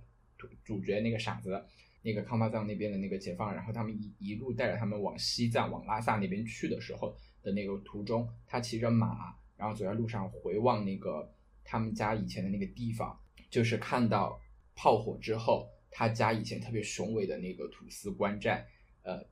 [0.64, 1.62] 主角那个傻子，
[2.02, 7.16] 那个康巴藏那边的那个解放，然后他们一一路带着他们往西藏往拉萨那边去的时候。
[7.42, 11.32] 的那个途中，他骑着马，然后走在路上回望那个
[11.64, 13.18] 他们家以前的那个地方，
[13.50, 14.40] 就是看到
[14.74, 18.66] 炮火之后，他家以前特别雄伟的那个土司官寨，
[19.02, 19.24] 呃，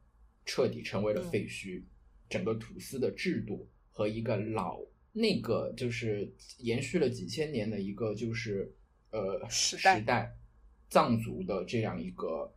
[0.44, 1.82] 彻底成为了嗯废墟，
[2.28, 4.80] 整个土司的制度和一个老
[5.12, 8.74] 那个就是延续了几千年的一个就是
[9.11, 10.36] 呃时代时代
[10.88, 12.54] 藏族的这样一个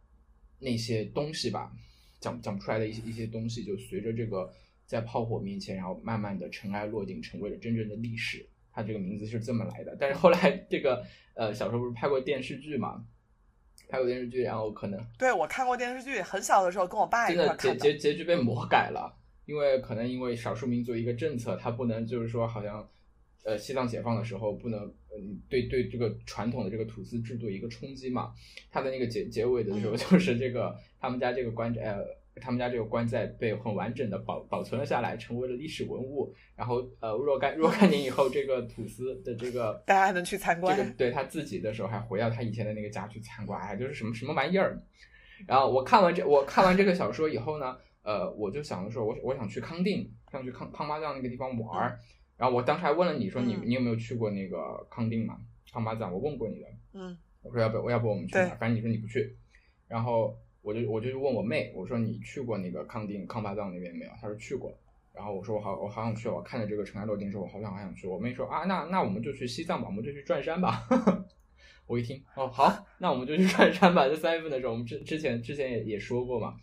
[0.59, 1.75] 那些东西吧，
[2.19, 4.53] 讲讲不出来的一些一些东西，就随着这个
[4.91, 8.45] 在炮火面前，然后慢慢的尘埃落定，成为了真正的历史。
[8.73, 9.95] 它这个名字是这么来的。
[9.97, 11.01] 但是后来这个
[11.33, 13.05] 呃小时候不是拍过电视剧嘛，
[13.87, 17.75] 拍过电视剧，然后可能对我看过电视剧，很小的时候跟我爸一块看的。
[17.79, 22.85] 结结结局被魔改了，因为可能因为少数民族一个政策，它不能就是说好像，
[23.45, 24.83] 呃，西藏解放的时候不能，
[25.15, 28.33] 嗯，对对这个传统的这个土司制度一个冲击嘛。
[28.69, 32.05] 它的那个结结尾的时候，嗯就是这个他们家这个官呃，
[32.39, 36.33] 他们家这个棺材被很完整的保保存了下来，成为了历史文物。
[36.55, 44.81] 然后呃，若干若干年以后，这个土司的这个 大家还能去参观这个对他自己的时候，还回到他以前的那个家去参观，哎，就是什么什么玩意儿。
[45.47, 51.99] 然后我看完这我看完这个小说以后呢，呃，我就想着说，我我想去康定，想去康康巴藏那个地方玩儿。
[52.37, 55.37] 然后我当时还问了你说你嗯你有没有去过那个康定嘛？
[55.71, 56.67] 康巴藏，我问过你的。
[56.93, 59.35] 嗯我说要不要不我们去反正你说你不去。
[59.87, 64.11] 然后我就我就问我妹，我说你去过那个康定康巴藏那边没有？
[64.21, 64.71] 她说去过。
[65.13, 68.07] 然后我说我好我好想去，我看着这个尘埃落定之后，我好想好想去。
[68.07, 70.87] 我妹说啊，那那我们就去西藏吧，我们就去转山吧。
[71.85, 74.07] 我一听哦好，那我们就去转山吧。
[74.07, 76.53] 在三月份的时候，我们之之前之前也也说过嘛，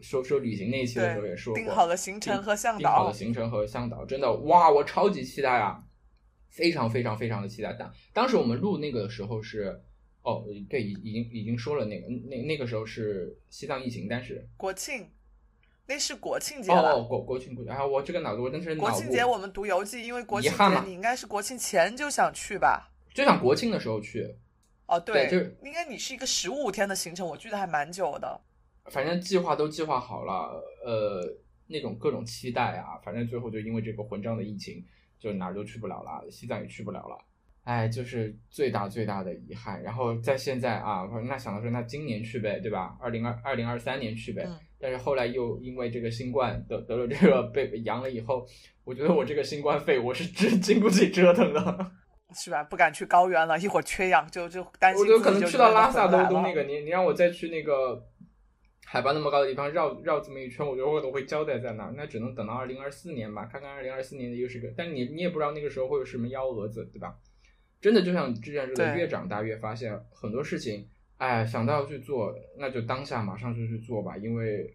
[0.00, 5.84] 说说旅行那一期的时候也说过，定好了行程和向导定好导了行程和向导，真的哇，我超级期待啊，
[6.48, 7.72] 非常非常非常的期待。
[7.74, 9.80] 当当时我们录那个时候是，
[10.22, 15.10] 哦，对，已已经已经说了那个那那个时候是西藏疫情，但是国庆，
[15.86, 16.94] 那是国庆节了。
[16.94, 22.90] 哦国国庆国庆，啊，我这个脑子我真是国庆节我们读游记，因为国庆节你应该是国庆前就想去吧？
[23.12, 24.34] 就想国庆的时候去，
[24.86, 28.40] 哦，对就是应该你是一个十五天的行程，我记得还蛮久的。
[28.86, 31.22] 反正计划都计划好了，呃，
[31.66, 34.84] 那种各种期待啊，反正最后就因为这个混账的疫情，
[35.18, 37.18] 就哪儿都去不了了，西藏也去不了了，
[37.64, 39.82] 哎，就是最大最大的遗憾。
[39.82, 42.96] 然后在现在啊，那想到说，那今年去呗，对吧？
[43.00, 44.44] 二零二二零二三年去呗。
[44.46, 48.44] 嗯但是后来又因为这个新冠得得了这个被阳了以后，
[48.82, 51.92] 我觉得我这个新冠肺我是真经不起折腾的。
[52.34, 52.64] 是吧？
[52.64, 58.04] 不敢去高原了，一会儿缺氧就就担心我自己就就可能去到拉萨都都那个，你你让我再去那个
[58.84, 67.14] 海拔那么高的地方绕绕这么一圈，我觉得我都会交代在那儿，那只能等到二零二四年吧，看看二零二四年的又是个，但你你也不知道那个时候会有什么幺蛾子，对吧？
[67.82, 74.72] 真的就像之前说的，越长大越发现很多事情，哎，想到要去做，那就当下马上就去做吧，因为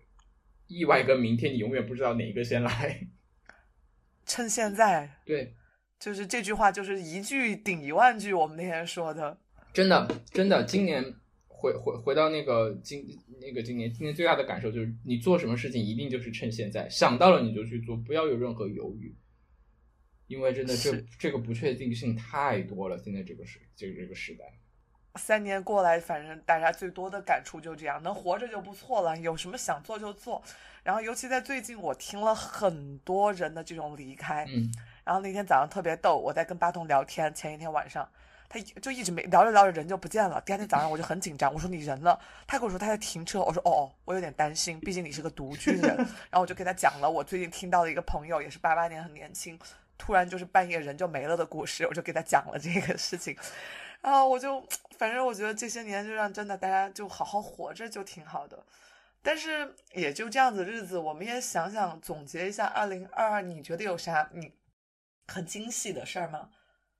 [0.67, 2.99] 意外跟明天你永远不知道哪一个先来。
[4.25, 5.55] 趁现在，对，
[5.97, 9.37] 就是这句话就是一句顶一万句，我们那天说的。
[9.73, 11.01] 真的，真的，今年
[11.47, 13.07] 回回回到那个今
[13.39, 19.15] 那个今年，今年最大的感受就是，你做什么事情一定就是趁现在，想到了你就去做，不要有任何犹豫，
[20.27, 24.45] 因为真的这是这个不确定性太多了，现在这个时这个这个时代，
[25.15, 29.17] 三年过来，反正大家最多的感触就这样，能活着就不错了。
[29.17, 30.43] 有什么想做就做。
[30.83, 34.45] 然后，尤其在最近，我听了很多人的这种离开。
[34.47, 34.71] 嗯，
[35.03, 38.09] 然后那天早上特别逗，我在跟巴东聊天，前一天晚上，
[38.47, 40.39] 他就一直没聊着聊着人就不见了。
[40.45, 42.17] 第二天早上我就很紧张，我说你人呢？
[42.45, 45.81] 他跟我说他在停车，我说哦哦，我有点担心，毕竟你是个独居人。
[46.31, 49.59] 然后我就给他讲了我最近听到的一个朋友，也是八八年很年轻，
[49.97, 53.35] 突然就是半夜人就没了的故事，我就给他讲了这个事情。
[54.01, 54.63] 然后我就
[54.97, 58.63] 反正我觉得这些年就让真的大家就好好活着就挺好的。
[59.21, 64.53] 但是也就这样子日子，我们也想想总结一下二零二二，你觉得有啥你
[65.27, 66.49] 很惊喜的事儿吗？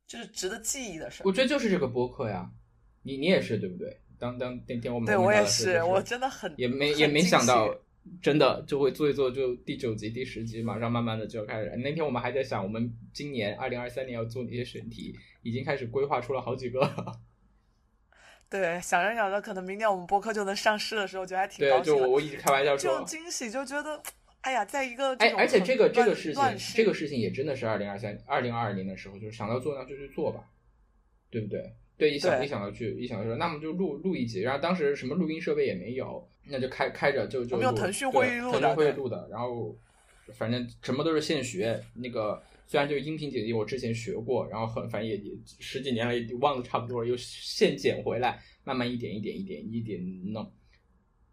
[0.08, 1.32] 就是值得记忆的事儿我。
[1.32, 2.50] 觉得就是这个播客呀，
[3.04, 4.02] 你你也是对不对？
[4.20, 7.70] 当当那天我们对我也是，我真的很也没也没想到，
[8.22, 11.76] 真的就会做一做，就第九集、第十集，马上慢慢的就要开始。
[11.78, 16.80] 那天我们还在想，我们今年二零二三年要做哪些选题，已经开始规划出了好几个。
[18.50, 22.08] 对想着想着，可能明年我们播客就能上市的时候，就还挺高对，就兴的。
[22.08, 24.02] 我我一直开玩笑说这种，惊喜就觉得，
[24.42, 30.50] 哎呀，在一个哎，而且这个这个事事情，这个事情也真的是二零二三、二零二二年的时候，就是想到做那就去做吧，
[31.30, 31.74] 对不对？
[31.98, 39.76] 对，一想一想到去，一想到说，那么就录录一集，然后当时什么录音设备也没有，那就开开着就就用腾讯会议录的腾讯会议录的，然后
[40.34, 41.82] 反正什么都是现学。
[41.96, 50.02] 那个虽然这个音频剪辑我之前学过，然后很反正也也十几年了，也忘得差不多了，又现剪回来，慢慢一点一点一点一点
[50.34, 50.52] 弄，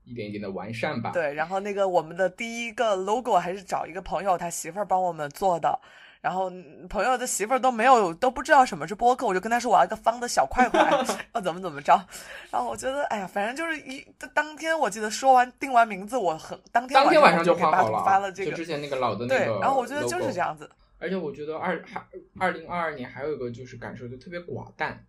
[0.05, 1.11] 一点一点的完善吧。
[1.11, 5.81] 对，然后那个我们的第一个 logo 还是找一个朋友他媳妇儿帮我们做的，
[6.25, 10.81] 然后嗯朋友的媳妇儿都没有都不知道什么是播客，我就跟他说我要一个方的小块块，
[11.35, 11.93] 要怎么怎么着。
[12.51, 14.03] 然后我觉得，哎呀，反正就是一
[14.33, 20.41] 当天我记得说完定完名字，我很当天当天晚上就给好了，发了这个就之，前那个老的那对，，然后我觉得就是这。
[20.41, 20.71] 样子。
[20.97, 22.03] 而且我觉得二还
[22.39, 25.05] 二零二二年还有一个就是感受就特别寡淡，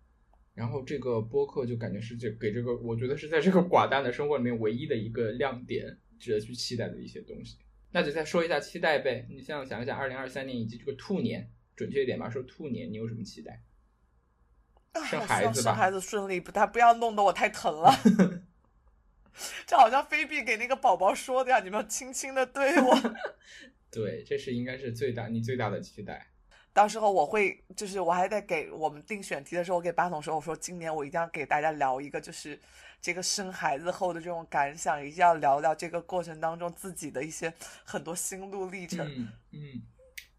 [0.53, 5.86] 然后这个播客就感觉是这给这个，我觉得是在这个寡淡的生活里面唯一的一个亮点，
[6.20, 7.55] 值得去期待的一些东西。
[7.91, 13.61] 那就再说一下期待呗，你现在想一想，二零二三年以及这个兔年，准确一点吧，说兔年你有什么期待？
[14.91, 17.91] 啊生孩子吧生孩子顺利，不他不要弄得我太疼了。
[19.67, 22.95] 这好像菲比给那个宝宝说的呀，你们要轻轻的对我。
[23.91, 26.27] 对，这是应该是最大你最大的期待。
[26.71, 32.59] 到时候我会，就是我还得给我们定选题的时候，我给巴总说，我说今年我一定要给大家聊一个，就是
[33.06, 37.53] 这个生孩子后的这种感想，一定要聊聊这个过程当中自己的一些
[37.84, 39.06] 很多心路历程。
[39.08, 39.82] 嗯嗯，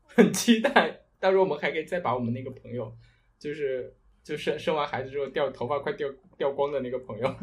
[0.03, 1.01] 很期待。
[1.21, 2.93] 到时候我们还可以再把我们那个朋友，
[3.39, 7.37] 就是就生生完孩子之后掉头发快掉掉光的那个朋友，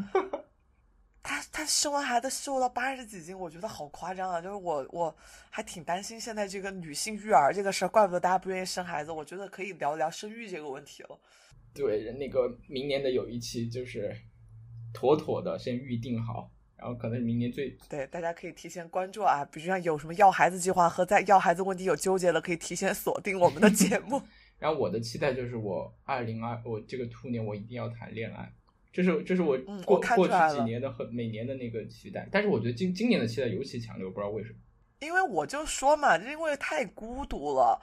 [1.23, 4.41] 他他生完孩子瘦到八十几斤，我觉得好夸张啊！
[4.41, 5.15] 就是我我
[5.49, 9.11] 还挺担心现在这个女性育儿这个事儿，怪不得大家不愿意生孩子。
[9.13, 11.17] 我觉得可以聊聊生育这个问题了。
[11.73, 14.13] 对，那个明年的有一期就是
[14.93, 24.21] 妥妥的先预定好，然后可能明年最对，大家可以提前关注啊，比如像有什么要孩子计划和在要孩子问题有纠结的，可以提前锁定我们的节目。
[24.59, 28.49] 然后我的期待就是我二零二我这个兔年我一定要谈恋爱，
[28.93, 34.55] 这是这是我嗯过、过去几年的很每年的那个期待，但是我觉得今今年的期待尤其强烈，我不知道为什么。
[35.01, 37.81] 因为我就说嘛，因为太孤独了，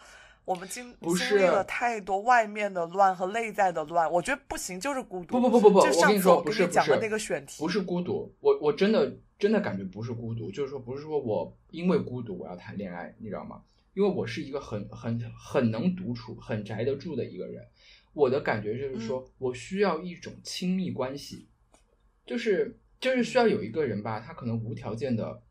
[0.50, 5.40] 我们经不经历了太多外面的乱和内在的乱，我觉得不行，就是孤独。
[5.40, 13.62] 不不不不不，就我跟你说上次我不是不是跟你讲的那个选题，不是孤独，我我真的真的感觉不是孤独，就是说不是说我因为孤独我要谈恋爱，你知道吗？
[13.94, 17.64] 因为我是一个很很很能独处、很宅得住的一个人，
[18.12, 21.46] 我的感觉就是说、嗯我需要一种亲密关系，
[22.26, 25.44] 就是就是需要有一个人吧，他可能无条件的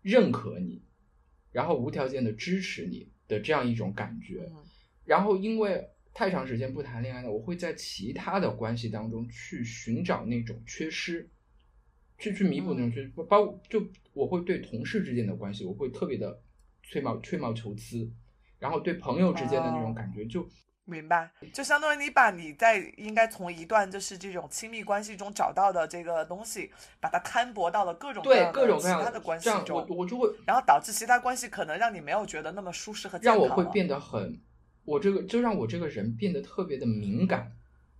[0.00, 0.84] 认可你，
[1.50, 4.48] 然后无条件的支持你的这样一种感觉。
[4.50, 4.56] 嗯。
[5.04, 11.28] 然后因为太长时间不谈恋爱了，我会在其他的关系当中去寻找那种缺失，
[12.18, 16.42] 去去弥补那种缺失，包括就我会对同事之间的关系，我会特别的
[16.82, 18.10] 吹毛吹毛求疵，
[18.58, 19.94] 然后对朋友之间的那种哦。
[19.94, 20.48] 感觉就
[20.90, 34.40] 明白，就相当于你把你在应该从一段就是这种亲密关系中找到的这个东西，把它摊薄到了各种各对样的各种各样的关系这样我中，我就会然后导致其他关系可能让你没有觉得那么舒适和健让我会变得很，
[34.86, 37.52] 我这个就让我这个人变得特别的敏感，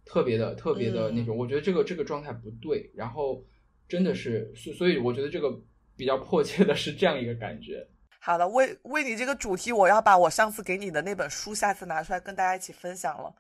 [0.07, 3.45] 特别的特别的那种，我觉得这个这个状态不对，然后
[3.87, 5.55] 真的是，所所以我觉得这个
[5.95, 7.87] 比较迫切的是这样一个感觉。
[8.19, 13.33] 好的，为为你这个主题，我要把我上次给你的那本书下次拿出来跟大家一起分享了，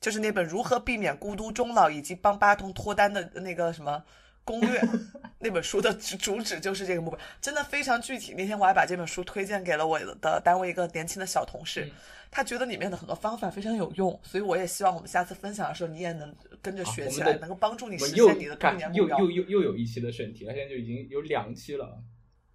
[0.00, 4.02] 就是那本《如何避免孤独终老》以及帮八通脱单的那个什么
[4.44, 4.82] 攻略。
[5.38, 8.32] 那本书的主主旨就是这个目标，真的非常具体。
[8.34, 11.90] 那天我还把这本书推荐给了我的单位一个年轻的小同事，嗯
[12.30, 19.18] 他觉得里面的很多方法非常有用，所以我也希望我们下次分享的时候你也能跟着学起来，能够帮助你实现你的干兔年目标。
[19.18, 22.02] 又又又又有一期的选题了，现在就已经有两期了。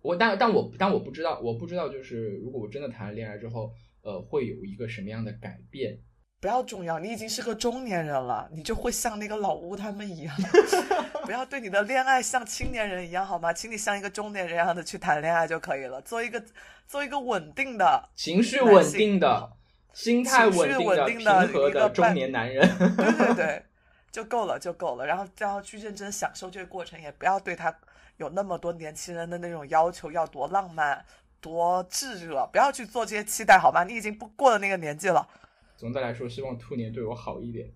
[0.01, 3.71] 我但但我但我不知道，我不知道就是如果我真的谈了恋爱之后，
[4.01, 5.97] 呃，会有一个什么样的改变？
[6.39, 10.35] 不要重要，你已经是个中年人了，你就会像那个老吴他们一样，
[11.25, 13.51] 不要对你的恋爱像青年人一样好吗？
[13.51, 16.41] 请你像一个中年人一样的去谈恋爱就可以了，做一个
[16.87, 19.51] 做一个稳定的，情绪稳定的、
[19.93, 22.69] 心态稳定的平和一个的中年男人。
[22.77, 23.63] 对对对，
[24.11, 25.07] 就够了就够了。
[25.07, 27.75] 然后然后去认真享受这个过程，也不要对他
[28.17, 31.05] 有那么多年轻人的那种要求，要多浪漫、
[31.39, 33.83] 多炙热，不要去做这些期待好吗？
[33.83, 35.27] 你已经不过了那个年纪了。
[35.75, 37.71] 总的来说，希望兔年对我好一点。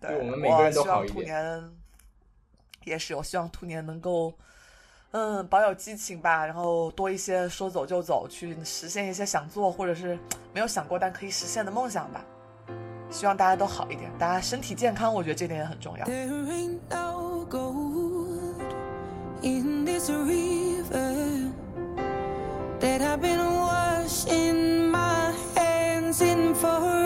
[0.00, 1.70] 对，对我们每个人都好一点兔年
[2.84, 4.34] 也是，我希望兔年能够，
[5.12, 10.18] 嗯，保有激情吧，然后多一些说走就走，去实现一些想做或者是
[10.52, 12.24] 没有想过但可以实现的梦想吧。
[13.10, 16.04] 希望大家都好一点，大家身体健康，我觉得这点也很重要。
[19.44, 21.52] In this river
[22.80, 27.03] that I've been washing my hands in forever.